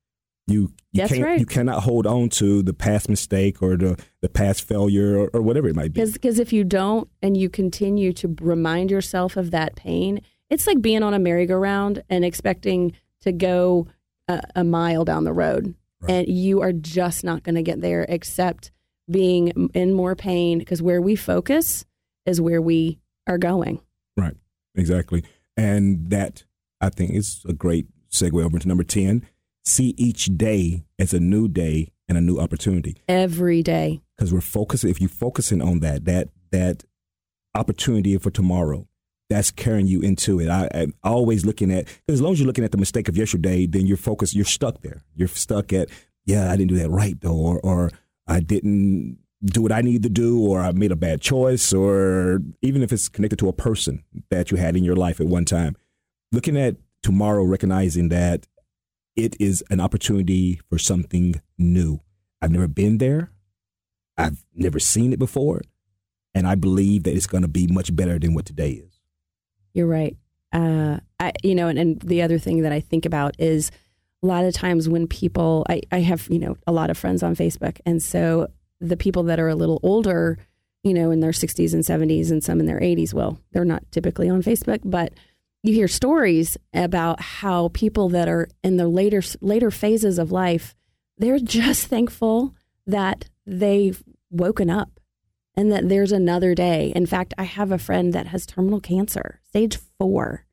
You 0.47 0.71
you 0.91 1.01
That's 1.01 1.11
can't 1.11 1.23
right. 1.23 1.39
you 1.39 1.45
cannot 1.45 1.83
hold 1.83 2.05
on 2.05 2.29
to 2.29 2.61
the 2.61 2.73
past 2.73 3.09
mistake 3.09 3.61
or 3.63 3.77
the 3.77 3.99
the 4.21 4.29
past 4.29 4.67
failure 4.67 5.17
or, 5.17 5.29
or 5.33 5.41
whatever 5.41 5.67
it 5.67 5.75
might 5.75 5.93
be. 5.93 6.03
Because 6.03 6.39
if 6.39 6.53
you 6.53 6.63
don't 6.63 7.09
and 7.21 7.35
you 7.35 7.49
continue 7.49 8.13
to 8.13 8.35
remind 8.41 8.91
yourself 8.91 9.37
of 9.37 9.49
that 9.51 9.75
pain, 9.75 10.21
it's 10.49 10.67
like 10.67 10.81
being 10.81 11.01
on 11.01 11.13
a 11.13 11.19
merry-go-round 11.19 12.03
and 12.09 12.23
expecting 12.23 12.93
to 13.21 13.31
go 13.31 13.87
a, 14.27 14.41
a 14.55 14.63
mile 14.63 15.03
down 15.03 15.23
the 15.23 15.33
road. 15.33 15.73
Right. 16.07 16.13
And 16.13 16.27
you 16.27 16.61
are 16.61 16.73
just 16.73 17.23
not 17.23 17.43
going 17.43 17.55
to 17.55 17.63
get 17.63 17.81
there 17.81 18.05
except 18.07 18.71
being 19.09 19.69
in 19.73 19.93
more 19.93 20.15
pain 20.15 20.59
because 20.59 20.81
where 20.81 21.01
we 21.01 21.15
focus 21.15 21.85
is 22.25 22.41
where 22.41 22.61
we 22.61 22.99
are 23.27 23.37
going. 23.37 23.81
Right. 24.17 24.35
Exactly. 24.75 25.23
And 25.57 26.09
that 26.09 26.43
I 26.81 26.89
think 26.89 27.11
is 27.11 27.43
a 27.47 27.53
great 27.53 27.87
segue 28.11 28.43
over 28.43 28.59
to 28.59 28.67
number 28.67 28.83
10. 28.83 29.25
See 29.63 29.93
each 29.97 30.25
day 30.37 30.85
as 30.99 31.13
a 31.13 31.19
new 31.19 31.47
day 31.47 31.91
and 32.07 32.17
a 32.17 32.21
new 32.21 32.39
opportunity. 32.39 32.97
Every 33.07 33.63
day. 33.63 34.01
Because 34.17 34.33
we're 34.33 34.41
focusing 34.41 34.89
if 34.89 35.01
you're 35.01 35.09
focusing 35.09 35.61
on 35.61 35.79
that, 35.79 36.05
that 36.05 36.29
that 36.51 36.83
opportunity 37.55 38.17
for 38.17 38.29
tomorrow, 38.29 38.87
that's 39.29 39.51
carrying 39.51 39.87
you 39.87 40.01
into 40.01 40.39
it. 40.39 40.49
I, 40.49 40.69
I'm 40.73 40.93
always 41.03 41.45
looking 41.45 41.71
at 41.71 41.87
as 42.07 42.21
long 42.21 42.33
as 42.33 42.39
you're 42.39 42.47
looking 42.47 42.63
at 42.63 42.71
the 42.71 42.77
mistake 42.77 43.07
of 43.07 43.17
yesterday, 43.17 43.65
then 43.65 43.87
you're 43.87 43.97
focused, 43.97 44.35
you're 44.35 44.45
stuck 44.45 44.81
there. 44.81 45.03
You're 45.15 45.27
stuck 45.27 45.73
at, 45.73 45.89
yeah, 46.25 46.51
I 46.51 46.55
didn't 46.55 46.69
do 46.69 46.77
that 46.77 46.89
right 46.89 47.19
though, 47.19 47.37
or 47.37 47.59
or 47.61 47.91
I 48.27 48.39
didn't 48.39 49.19
do 49.43 49.61
what 49.61 49.71
I 49.71 49.81
need 49.81 50.03
to 50.03 50.09
do, 50.09 50.39
or 50.43 50.61
I 50.61 50.71
made 50.71 50.91
a 50.91 50.95
bad 50.95 51.21
choice, 51.21 51.73
or 51.73 52.41
even 52.61 52.81
if 52.81 52.91
it's 52.91 53.09
connected 53.09 53.37
to 53.39 53.49
a 53.49 53.53
person 53.53 54.03
that 54.31 54.49
you 54.49 54.57
had 54.57 54.75
in 54.75 54.83
your 54.83 54.95
life 54.95 55.19
at 55.19 55.27
one 55.27 55.45
time. 55.45 55.75
looking 56.31 56.57
at 56.57 56.75
tomorrow, 57.01 57.43
recognizing 57.43 58.09
that 58.09 58.47
it 59.15 59.35
is 59.39 59.63
an 59.69 59.79
opportunity 59.79 60.59
for 60.69 60.77
something 60.77 61.41
new. 61.57 62.01
I've 62.41 62.51
never 62.51 62.67
been 62.67 62.97
there. 62.97 63.31
I've 64.17 64.45
never 64.53 64.79
seen 64.79 65.13
it 65.13 65.19
before. 65.19 65.61
And 66.33 66.47
I 66.47 66.55
believe 66.55 67.03
that 67.03 67.15
it's 67.15 67.27
going 67.27 67.43
to 67.43 67.47
be 67.47 67.67
much 67.67 67.95
better 67.95 68.19
than 68.19 68.33
what 68.33 68.45
today 68.45 68.71
is. 68.71 68.94
You're 69.75 69.87
right. 69.87 70.17
Uh, 70.51 70.99
I, 71.19 71.33
you 71.43 71.53
know, 71.53 71.67
and, 71.67 71.77
and 71.77 72.01
the 72.01 72.21
other 72.21 72.39
thing 72.39 72.61
that 72.61 72.71
I 72.71 72.79
think 72.79 73.05
about 73.05 73.35
is 73.37 73.69
a 74.23 74.25
lot 74.25 74.45
of 74.45 74.53
times 74.53 74.89
when 74.89 75.05
people, 75.05 75.65
I, 75.69 75.81
I 75.91 75.99
have, 75.99 76.27
you 76.31 76.39
know, 76.39 76.57
a 76.65 76.71
lot 76.71 76.89
of 76.89 76.97
friends 76.97 77.21
on 77.21 77.35
Facebook. 77.35 77.79
And 77.85 78.01
so 78.01 78.47
the 78.79 78.97
people 78.97 79.23
that 79.23 79.39
are 79.39 79.49
a 79.49 79.55
little 79.55 79.79
older, 79.83 80.39
you 80.83 80.93
know, 80.93 81.11
in 81.11 81.19
their 81.19 81.31
60s 81.31 81.73
and 81.73 81.83
70s 81.83 82.31
and 82.31 82.43
some 82.43 82.61
in 82.61 82.65
their 82.65 82.79
80s, 82.79 83.13
well, 83.13 83.37
they're 83.51 83.65
not 83.65 83.83
typically 83.91 84.29
on 84.29 84.41
Facebook, 84.41 84.79
but 84.85 85.13
you 85.61 85.73
hear 85.73 85.89
stories 85.89 86.57
about 86.73 87.19
how 87.19 87.69
people 87.73 88.07
that 88.09 88.29
are 88.29 88.47
in 88.63 88.77
the 88.77 88.87
later 88.87 89.21
later 89.41 89.71
phases 89.71 90.19
of 90.19 90.31
life, 90.31 90.75
they're 91.17 91.39
just 91.39 91.87
thankful 91.87 92.55
that 92.87 93.25
they've 93.45 94.01
woken 94.29 94.69
up 94.69 94.94
and 95.55 95.71
that 95.71 95.89
there's 95.89 96.11
another 96.11 96.53
day. 96.53 96.91
In 96.95 97.05
fact, 97.05 97.33
I 97.37 97.43
have 97.43 97.71
a 97.71 97.77
friend 97.77 98.13
that 98.13 98.27
has 98.27 98.45
terminal 98.45 98.79
cancer, 98.79 99.39
stage 99.49 99.77
4. 99.97 100.45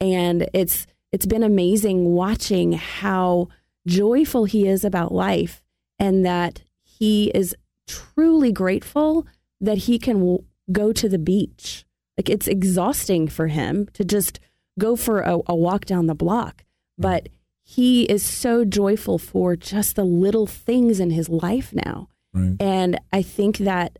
And 0.00 0.48
it's 0.52 0.86
it's 1.10 1.26
been 1.26 1.42
amazing 1.42 2.04
watching 2.12 2.72
how 2.72 3.48
joyful 3.86 4.44
he 4.44 4.68
is 4.68 4.84
about 4.84 5.12
life 5.12 5.62
and 5.98 6.24
that 6.24 6.62
he 6.82 7.30
is 7.34 7.56
truly 7.86 8.52
grateful 8.52 9.26
that 9.60 9.78
he 9.78 9.98
can 9.98 10.18
w- 10.18 10.44
go 10.70 10.92
to 10.92 11.08
the 11.08 11.18
beach. 11.18 11.86
Like 12.16 12.28
it's 12.28 12.46
exhausting 12.46 13.28
for 13.28 13.46
him 13.46 13.88
to 13.94 14.04
just 14.04 14.38
go 14.78 14.96
for 14.96 15.20
a, 15.20 15.38
a 15.46 15.56
walk 15.56 15.86
down 15.86 16.06
the 16.06 16.14
block, 16.14 16.64
but 16.98 17.28
he 17.62 18.04
is 18.04 18.22
so 18.22 18.64
joyful 18.64 19.18
for 19.18 19.56
just 19.56 19.96
the 19.96 20.04
little 20.04 20.46
things 20.46 21.00
in 21.00 21.10
his 21.10 21.28
life 21.28 21.72
now. 21.74 22.08
Right. 22.32 22.56
And 22.60 22.98
I 23.12 23.22
think 23.22 23.58
that, 23.58 23.98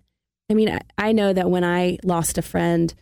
I 0.51 0.55
mean, 0.55 0.71
I, 0.71 0.81
I 0.97 1.13
know 1.13 1.33
that 1.33 1.51
when 1.51 1.65
I 1.65 1.99
lost 2.05 2.39
a 2.39 2.43
friend 2.43 2.93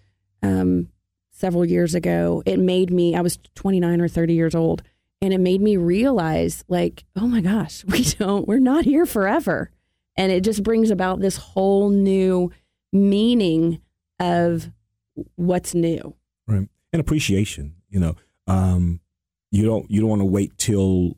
um, 0.42 0.88
several 1.30 1.64
years 1.64 1.94
ago, 1.94 2.42
it 2.44 2.58
made 2.58 2.90
me, 2.90 3.14
I 3.14 3.20
was 3.20 3.38
29 3.54 4.00
or 4.00 4.08
30 4.08 4.34
years 4.34 4.54
old, 4.54 4.82
and 5.20 5.32
it 5.32 5.38
made 5.38 5.60
me 5.60 5.76
realize, 5.76 6.64
like, 6.68 7.04
oh 7.14 7.26
my 7.26 7.40
gosh, 7.40 7.84
we 7.88 8.02
don't, 8.04 8.46
we're 8.48 8.58
not 8.58 8.84
here 8.84 9.06
forever. 9.06 9.70
And 10.16 10.32
it 10.32 10.42
just 10.42 10.62
brings 10.62 10.90
about 10.90 11.20
this 11.20 11.36
whole 11.36 11.90
new 11.90 12.50
meaning 12.92 13.80
of 14.18 14.70
what's 15.36 15.74
new. 15.74 16.14
Right. 16.46 16.68
And 16.92 17.00
appreciation, 17.00 17.74
you 17.90 18.00
know. 18.00 18.16
Um, 18.46 19.00
you 19.50 19.64
don't 19.64 19.90
you 19.90 20.00
don't 20.00 20.10
want 20.10 20.20
to 20.20 20.26
wait 20.26 20.56
till 20.58 21.16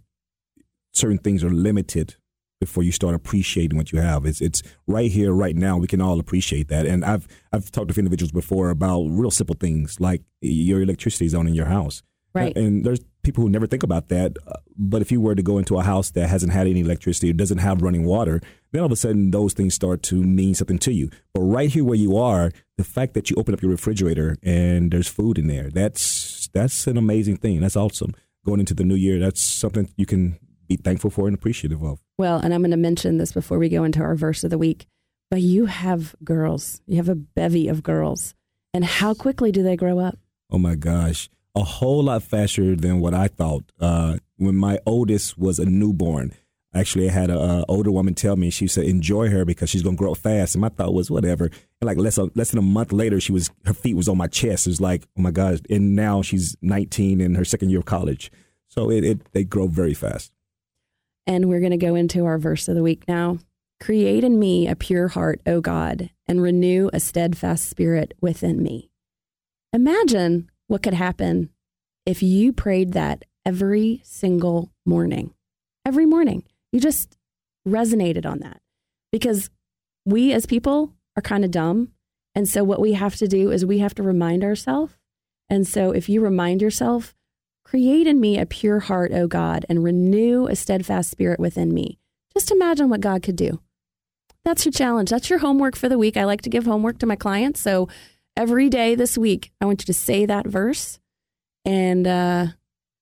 certain 0.93 1.19
things 1.19 1.45
are 1.45 1.51
limited 1.51 2.17
before 2.61 2.83
you 2.83 2.93
start 2.93 3.15
appreciating 3.15 3.77
what 3.77 3.93
you 3.93 4.01
have. 4.01 4.27
It's 4.27 4.41
it's 4.41 4.63
right 4.87 5.11
here, 5.11 5.33
right 5.33 5.57
now. 5.57 5.77
We 5.79 5.87
can 5.87 6.01
all 6.01 6.19
appreciate 6.21 6.69
that. 6.69 6.87
And 6.87 7.05
I've 7.05 7.27
I've 7.53 7.71
talked 7.71 7.93
to 7.93 7.99
individuals 7.99 8.33
before 8.33 8.71
about 8.71 9.03
real 9.09 9.31
simple 9.31 9.57
things 9.59 10.01
like 10.01 10.23
your 10.41 10.83
electricity 10.83 11.27
is 11.27 11.35
on 11.35 11.47
in 11.47 11.55
your 11.55 11.67
house. 11.67 12.03
Right. 12.35 12.57
And 12.57 12.85
there's 12.85 13.01
people 13.23 13.43
who 13.43 13.51
never 13.51 13.67
think 13.67 13.83
about 13.83 14.09
that. 14.09 14.37
Uh, 14.47 14.53
But 14.77 15.03
if 15.03 15.11
you 15.11 15.21
were 15.21 15.35
to 15.35 15.43
go 15.43 15.59
into 15.59 15.79
a 15.79 15.83
house 15.83 16.11
that 16.11 16.29
hasn't 16.29 16.53
had 16.53 16.67
any 16.67 16.81
electricity 16.81 17.31
or 17.31 17.33
doesn't 17.33 17.59
have 17.59 17.83
running 17.83 18.05
water, 18.05 18.41
then 18.71 18.83
all 18.83 18.87
of 18.87 18.93
a 18.93 18.97
sudden 18.97 19.31
those 19.31 19.55
things 19.55 19.75
start 19.75 20.03
to 20.05 20.23
mean 20.23 20.55
something 20.55 20.79
to 20.81 20.93
you. 20.93 21.11
But 21.35 21.41
right 21.41 21.71
here 21.71 21.85
where 21.85 21.97
you 21.97 22.17
are, 22.17 22.53
the 22.77 22.85
fact 22.85 23.15
that 23.15 23.29
you 23.29 23.37
open 23.37 23.55
up 23.55 23.63
your 23.63 23.71
refrigerator 23.71 24.37
and 24.43 24.91
there's 24.93 25.09
food 25.09 25.39
in 25.39 25.47
there, 25.49 25.71
that's 25.71 26.49
that's 26.53 26.87
an 26.87 26.97
amazing 26.97 27.39
thing. 27.39 27.61
That's 27.61 27.77
awesome. 27.77 28.15
Going 28.45 28.61
into 28.61 28.75
the 28.75 28.85
new 28.85 28.95
year, 28.95 29.19
that's 29.19 29.41
something 29.41 29.91
you 29.97 30.07
can 30.07 30.39
be 30.69 30.77
thankful 30.77 31.11
for 31.11 31.27
and 31.27 31.35
appreciative 31.35 31.83
of. 31.83 32.01
Well, 32.19 32.39
and 32.39 32.53
I'm 32.55 32.61
going 32.61 32.71
to 32.71 32.77
mention 32.77 33.19
this 33.19 33.33
before 33.33 33.59
we 33.59 33.69
go 33.69 33.85
into 33.85 34.01
our 34.01 34.15
verse 34.15 34.45
of 34.45 34.51
the 34.51 34.59
week, 34.59 34.87
but 35.31 35.41
you 35.41 35.67
have 35.67 36.15
girls. 36.23 36.81
You 36.87 36.97
have 36.97 37.09
a 37.09 37.15
bevy 37.15 37.69
of 37.69 37.83
girls. 37.83 38.35
And 38.75 38.85
how 38.85 39.15
quickly 39.15 39.51
do 39.51 39.63
they 39.63 39.77
grow 39.77 39.99
up? 39.99 40.19
Oh 40.51 40.59
my 40.59 40.75
gosh, 40.75 41.29
a 41.55 41.63
whole 41.63 42.05
lot 42.05 42.23
faster 42.23 42.77
than 42.77 43.01
what 43.01 43.15
I 43.15 43.29
thought. 43.29 43.65
Uh, 43.81 44.19
when 44.37 44.55
my 44.55 44.79
oldest 44.87 45.39
was 45.39 45.59
a 45.59 45.65
newborn, 45.67 46.33
actually, 46.75 47.09
I 47.09 47.13
had 47.13 47.31
an 47.31 47.65
older 47.69 47.91
woman 47.91 48.15
tell 48.15 48.37
me 48.37 48.51
she 48.51 48.67
said 48.67 48.85
enjoy 48.85 49.29
her 49.31 49.45
because 49.45 49.69
she's 49.69 49.83
gonna 49.83 49.97
grow 49.97 50.13
up 50.13 50.19
fast. 50.19 50.55
And 50.55 50.63
my 50.63 50.69
thought 50.69 50.95
was 50.95 51.11
whatever. 51.11 51.47
And 51.47 51.87
like 51.87 51.99
less 51.99 52.19
less 52.35 52.51
than 52.51 52.59
a 52.59 52.63
month 52.63 52.93
later, 52.93 53.21
she 53.21 53.33
was 53.33 53.51
her 53.65 53.75
feet 53.75 53.97
was 53.97 54.09
on 54.09 54.17
my 54.17 54.29
chest. 54.29 54.67
It 54.67 54.71
was 54.71 54.81
like 54.81 55.07
oh 55.19 55.23
my 55.23 55.31
gosh. 55.31 55.59
And 55.69 55.97
now 55.97 56.23
she's 56.23 56.57
19 56.63 57.21
in 57.21 57.35
her 57.35 57.45
second 57.45 57.71
year 57.71 57.81
of 57.81 57.87
college. 57.87 58.31
So 58.69 58.91
it, 58.91 59.05
it 59.05 59.33
they 59.33 59.45
grow 59.45 59.67
very 59.67 59.95
fast. 59.95 60.33
And 61.29 61.49
we're 61.49 61.61
going 61.61 61.71
to 61.71 61.77
go 61.77 61.95
into 61.95 62.25
our 62.25 62.39
verse 62.39 62.67
of 62.69 62.75
the 62.75 62.83
week 62.83 63.07
now. 63.07 63.39
Create 63.81 64.25
in 64.25 64.39
me 64.41 64.67
a 64.67 64.75
pure 64.75 65.09
heart, 65.09 65.41
O 65.47 65.61
God, 65.61 66.11
and 66.27 66.43
renew 66.43 66.89
a 66.93 66.99
steadfast 66.99 67.69
spirit 67.69 68.15
within 68.21 68.63
me. 68.63 68.91
Imagine 69.73 70.51
what 70.67 70.83
could 70.83 70.95
happen 70.95 71.51
if 72.07 72.23
you 72.23 72.53
prayed 72.53 72.95
that 72.95 73.27
every 73.45 74.01
single 74.05 74.73
morning. 74.87 75.35
Every 75.85 76.07
morning. 76.07 76.45
You 76.73 76.81
just 76.81 77.19
resonated 77.69 78.25
on 78.25 78.39
that. 78.41 78.63
Because 79.13 79.51
we 80.07 80.33
as 80.33 80.47
people 80.47 80.95
are 81.15 81.23
kind 81.23 81.45
of 81.45 81.51
dumb. 81.51 81.93
And 82.35 82.49
so 82.49 82.65
what 82.65 82.81
we 82.81 82.95
have 82.95 83.17
to 83.17 83.29
do 83.29 83.51
is 83.51 83.67
we 83.67 83.81
have 83.81 83.95
to 83.97 84.03
remind 84.03 84.45
ourselves. 84.45 84.95
And 85.51 85.67
so 85.67 85.91
if 85.91 86.09
you 86.09 86.23
remind 86.23 86.63
yourself, 86.63 87.15
create 87.69 88.07
in 88.07 88.19
me 88.21 88.39
a 88.39 88.47
pure 88.47 88.81
heart, 88.81 89.13
O 89.13 89.27
God, 89.27 89.67
and 89.69 89.85
renew 89.85 90.47
a 90.47 90.57
steadfast 90.57 91.11
spirit 91.11 91.39
within 91.39 91.75
me. 91.75 91.99
Just 92.33 92.51
imagine 92.51 92.89
what 92.89 93.01
God 93.01 93.23
could 93.23 93.37
do. 93.37 93.61
That's 94.45 94.65
your 94.65 94.73
challenge. 94.73 95.11
That's 95.11 95.29
your 95.29 95.41
homework 95.41 95.77
for 95.77 95.89
the 95.89 95.99
week. 95.99 96.17
I 96.17 96.25
like 96.25 96.43
to 96.43 96.51
give 96.51 96.65
homework 96.65 96.99
to 97.01 97.07
my 97.07 97.17
clients. 97.17 97.61
So 97.61 97.89
every 98.37 98.71
day 98.71 98.95
this 98.95 99.19
week, 99.19 99.51
I 99.61 99.67
want 99.67 99.83
you 99.83 99.87
to 99.87 99.93
say 99.95 100.25
that 100.25 100.47
verse. 100.47 100.99
And 101.67 102.07
uh, 102.07 102.47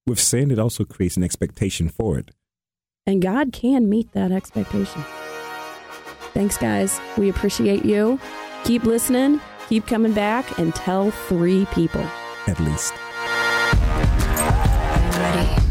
With 0.06 0.18
sin, 0.18 0.50
it 0.50 0.58
also 0.58 0.84
creates 0.84 1.16
an 1.16 1.22
expectation 1.22 1.88
for 1.88 2.18
it. 2.18 2.30
and 3.06 3.22
God 3.22 3.52
can 3.52 3.88
meet 3.88 4.10
that 4.12 4.32
expectation. 4.32 5.04
Thanks, 6.34 6.58
guys. 6.58 7.00
We 7.16 7.28
appreciate 7.30 7.84
you. 7.84 8.18
Keep 8.64 8.82
listening, 8.84 9.40
keep 9.68 9.86
coming 9.86 10.12
back, 10.12 10.58
and 10.58 10.74
tell 10.74 11.12
three 11.12 11.66
people. 11.66 12.04
At 12.48 12.58
least. 12.58 12.92
Ready. 15.18 15.65